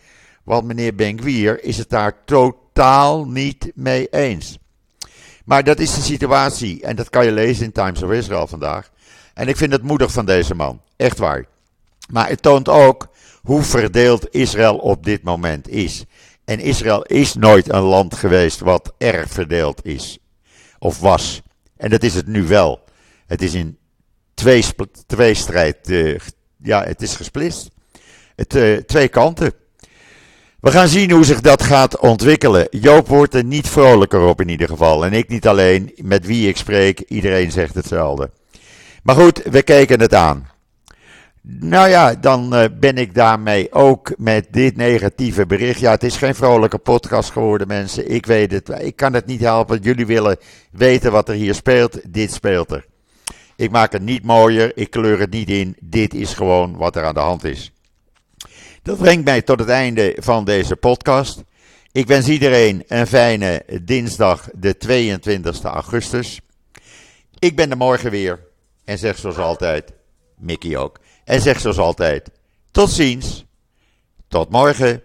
Want 0.44 0.64
meneer 0.64 0.94
Benguier 0.94 1.64
is 1.64 1.78
het 1.78 1.90
daar 1.90 2.24
totaal 2.24 3.26
niet 3.26 3.72
mee 3.74 4.08
eens. 4.08 4.58
Maar 5.44 5.64
dat 5.64 5.78
is 5.78 5.94
de 5.94 6.00
situatie 6.00 6.82
en 6.82 6.96
dat 6.96 7.10
kan 7.10 7.24
je 7.24 7.32
lezen 7.32 7.64
in 7.64 7.72
Times 7.72 8.02
of 8.02 8.10
Israel 8.10 8.46
vandaag. 8.46 8.90
En 9.34 9.48
ik 9.48 9.56
vind 9.56 9.72
het 9.72 9.82
moedig 9.82 10.12
van 10.12 10.26
deze 10.26 10.54
man, 10.54 10.80
echt 10.96 11.18
waar. 11.18 11.46
Maar 12.10 12.28
het 12.28 12.42
toont 12.42 12.68
ook 12.68 13.08
hoe 13.42 13.62
verdeeld 13.62 14.34
Israël 14.34 14.76
op 14.76 15.04
dit 15.04 15.22
moment 15.22 15.68
is. 15.68 16.04
En 16.44 16.60
Israël 16.60 17.02
is 17.02 17.34
nooit 17.34 17.72
een 17.72 17.82
land 17.82 18.14
geweest 18.14 18.60
wat 18.60 18.92
erg 18.98 19.30
verdeeld 19.30 19.84
is 19.84 20.18
of 20.78 21.00
was. 21.00 21.42
En 21.78 21.90
dat 21.90 22.02
is 22.02 22.14
het 22.14 22.26
nu 22.26 22.42
wel. 22.42 22.84
Het 23.26 23.42
is 23.42 23.54
in 23.54 23.78
twee, 24.34 24.64
twee 25.06 25.34
strijd. 25.34 25.90
Uh, 25.90 26.18
ja, 26.62 26.84
het 26.84 27.02
is 27.02 27.16
gesplitst. 27.16 27.70
Het, 28.36 28.54
uh, 28.54 28.76
twee 28.76 29.08
kanten. 29.08 29.52
We 30.60 30.70
gaan 30.70 30.88
zien 30.88 31.10
hoe 31.10 31.24
zich 31.24 31.40
dat 31.40 31.62
gaat 31.62 31.98
ontwikkelen. 31.98 32.66
Joop 32.70 33.08
wordt 33.08 33.34
er 33.34 33.44
niet 33.44 33.68
vrolijker 33.68 34.20
op 34.20 34.40
in 34.40 34.48
ieder 34.48 34.68
geval. 34.68 35.04
En 35.04 35.12
ik 35.12 35.28
niet 35.28 35.46
alleen. 35.46 35.92
Met 35.96 36.26
wie 36.26 36.48
ik 36.48 36.56
spreek, 36.56 37.00
iedereen 37.00 37.50
zegt 37.50 37.74
hetzelfde. 37.74 38.30
Maar 39.02 39.14
goed, 39.14 39.42
we 39.42 39.62
kijken 39.62 40.00
het 40.00 40.14
aan. 40.14 40.46
Nou 41.42 41.88
ja, 41.88 42.14
dan 42.14 42.54
uh, 42.54 42.64
ben 42.80 42.96
ik 42.96 43.14
daarmee 43.14 43.72
ook 43.72 44.12
met 44.16 44.46
dit 44.50 44.76
negatieve 44.76 45.46
bericht. 45.46 45.80
Ja, 45.80 45.90
het 45.90 46.02
is 46.02 46.16
geen 46.16 46.34
vrolijke 46.34 46.78
podcast 46.78 47.30
geworden, 47.30 47.66
mensen. 47.66 48.10
Ik 48.10 48.26
weet 48.26 48.52
het. 48.52 48.68
Ik 48.68 48.96
kan 48.96 49.12
het 49.12 49.26
niet 49.26 49.40
helpen. 49.40 49.80
Jullie 49.80 50.06
willen 50.06 50.36
weten 50.70 51.12
wat 51.12 51.28
er 51.28 51.34
hier 51.34 51.54
speelt. 51.54 52.00
Dit 52.12 52.32
speelt 52.32 52.70
er. 52.70 52.86
Ik 53.56 53.70
maak 53.70 53.92
het 53.92 54.02
niet 54.02 54.24
mooier. 54.24 54.76
Ik 54.76 54.90
kleur 54.90 55.18
het 55.18 55.30
niet 55.30 55.48
in. 55.48 55.76
Dit 55.80 56.14
is 56.14 56.34
gewoon 56.34 56.76
wat 56.76 56.96
er 56.96 57.04
aan 57.04 57.14
de 57.14 57.20
hand 57.20 57.44
is. 57.44 57.72
Dat 58.82 58.98
brengt 58.98 59.24
mij 59.24 59.42
tot 59.42 59.58
het 59.58 59.68
einde 59.68 60.16
van 60.20 60.44
deze 60.44 60.76
podcast. 60.76 61.42
Ik 61.92 62.06
wens 62.06 62.28
iedereen 62.28 62.84
een 62.86 63.06
fijne 63.06 63.62
dinsdag, 63.82 64.48
de 64.54 64.76
22 64.76 65.62
augustus. 65.62 66.40
Ik 67.38 67.56
ben 67.56 67.70
er 67.70 67.76
morgen 67.76 68.10
weer. 68.10 68.40
En 68.84 68.98
zeg 68.98 69.18
zoals 69.18 69.38
altijd, 69.38 69.92
Mickey 70.36 70.76
ook. 70.76 70.98
En 71.28 71.40
zeg 71.40 71.60
zoals 71.60 71.78
altijd: 71.78 72.30
tot 72.70 72.90
ziens, 72.90 73.44
tot 74.28 74.50
morgen. 74.50 75.02